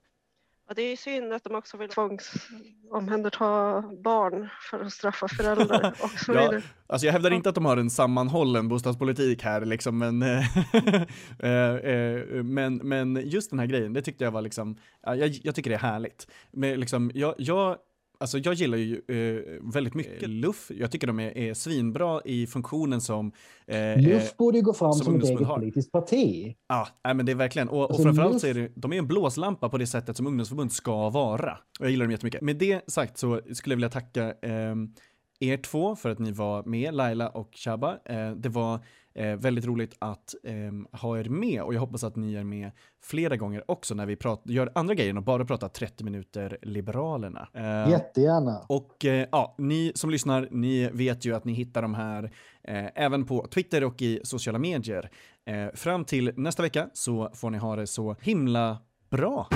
Ja, 0.73 0.77
det 0.77 0.83
är 0.83 0.97
synd 0.97 1.33
att 1.33 1.45
de 1.45 1.55
också 1.55 1.77
vill 1.77 1.89
tvångsomhänderta 1.89 3.83
barn 4.05 4.49
för 4.71 4.81
att 4.81 4.93
straffa 4.93 5.29
föräldrar 5.29 5.97
och 6.03 6.11
så 6.11 6.33
vidare. 6.33 6.57
Ja, 6.57 6.63
alltså 6.87 7.07
jag 7.07 7.13
hävdar 7.13 7.31
inte 7.31 7.49
att 7.49 7.55
de 7.55 7.65
har 7.65 7.77
en 7.77 7.91
sammanhållen 7.91 8.69
bostadspolitik 8.69 9.43
här 9.43 9.65
liksom, 9.65 9.99
men, 9.99 10.23
eh, 11.39 11.75
eh, 11.75 12.43
men, 12.43 12.77
men 12.77 13.23
just 13.25 13.51
den 13.51 13.59
här 13.59 13.67
grejen, 13.67 13.93
det 13.93 14.03
tyckte 14.03 14.25
jag 14.25 14.31
var 14.31 14.43
liksom, 14.43 14.77
jag, 15.03 15.29
jag 15.29 15.55
tycker 15.55 15.71
det 15.71 15.77
är 15.77 15.81
härligt. 15.81 16.27
Men 16.51 16.81
liksom, 16.81 17.11
jag, 17.15 17.35
jag 17.39 17.77
Alltså 18.23 18.39
jag 18.39 18.55
gillar 18.55 18.79
ju 18.79 18.95
eh, 19.09 19.73
väldigt 19.75 19.95
mycket 19.95 20.31
LUF. 20.31 20.71
Jag 20.75 20.91
tycker 20.91 21.07
de 21.07 21.21
är, 21.21 21.39
är 21.39 21.55
svinbra 21.55 22.21
i 22.25 22.47
funktionen 22.47 23.01
som... 23.01 23.33
Eh, 23.67 24.01
LUF 24.01 24.23
eh, 24.23 24.37
borde 24.39 24.61
gå 24.61 24.73
fram 24.73 24.93
som, 24.93 25.05
som 25.05 25.17
ett 25.17 25.25
eget 25.25 25.47
har. 25.47 25.59
politiskt 25.59 25.93
parti. 25.93 26.55
Ja, 26.69 26.89
nej, 27.05 27.15
men 27.15 27.27
det 27.27 27.33
är 27.33 27.37
verkligen. 27.37 27.69
Och, 27.69 27.83
alltså, 27.83 27.97
och 27.97 28.03
framförallt 28.03 28.41
så 28.41 28.47
är 28.47 28.55
det, 28.55 28.73
de 28.75 28.93
är 28.93 28.99
en 28.99 29.07
blåslampa 29.07 29.69
på 29.69 29.79
det 29.79 29.87
sättet 29.87 30.17
som 30.17 30.27
ungdomsförbund 30.27 30.73
ska 30.73 31.11
vara. 31.11 31.53
Och 31.53 31.85
jag 31.85 31.91
gillar 31.91 32.05
dem 32.05 32.11
jättemycket. 32.11 32.41
Med 32.43 32.57
det 32.57 32.91
sagt 32.91 33.19
så 33.19 33.41
skulle 33.53 33.73
jag 33.73 33.77
vilja 33.77 33.91
tacka 33.91 34.35
eh, 34.43 34.75
er 35.41 35.57
två 35.57 35.97
för 35.97 36.11
att 36.11 36.19
ni 36.19 36.33
var 36.33 36.65
med, 36.65 36.95
Laila 36.95 37.29
och 37.29 37.51
Chaba. 37.55 37.99
Eh, 38.05 38.31
det 38.31 38.49
var 38.49 38.85
Eh, 39.15 39.37
väldigt 39.37 39.65
roligt 39.65 39.97
att 39.99 40.35
eh, 40.45 41.01
ha 41.01 41.19
er 41.19 41.25
med 41.25 41.63
och 41.63 41.75
jag 41.75 41.81
hoppas 41.81 42.05
att 42.05 42.17
ni 42.17 42.35
är 42.35 42.45
med 42.45 42.71
flera 43.03 43.37
gånger 43.37 43.65
också 43.69 43.95
när 43.95 44.07
vi 44.07 44.17
gör 44.55 44.73
andra 44.75 44.95
grejer 44.95 45.17
och 45.17 45.23
bara 45.23 45.45
pratar 45.45 45.69
30 45.69 46.05
minuter 46.05 46.59
Liberalerna. 46.63 47.49
Eh, 47.55 47.91
Jättegärna. 47.91 48.67
Och 48.69 49.05
eh, 49.05 49.29
ja, 49.33 49.55
ni 49.59 49.93
som 49.95 50.11
lyssnar, 50.11 50.49
ni 50.51 50.91
vet 50.93 51.25
ju 51.25 51.37
att 51.37 51.45
ni 51.45 51.53
hittar 51.53 51.83
de 51.83 51.95
här 51.95 52.33
eh, 52.65 52.87
även 52.95 53.27
på 53.27 53.47
Twitter 53.47 53.85
och 53.85 54.03
i 54.03 54.21
sociala 54.25 54.59
medier. 54.59 55.11
Eh, 55.47 55.75
fram 55.75 56.05
till 56.05 56.33
nästa 56.37 56.63
vecka 56.63 56.89
så 56.93 57.31
får 57.35 57.51
ni 57.51 57.59
ha 57.59 57.77
det 57.77 57.87
så 57.87 58.17
himla 58.21 58.79
bra. 59.11 59.49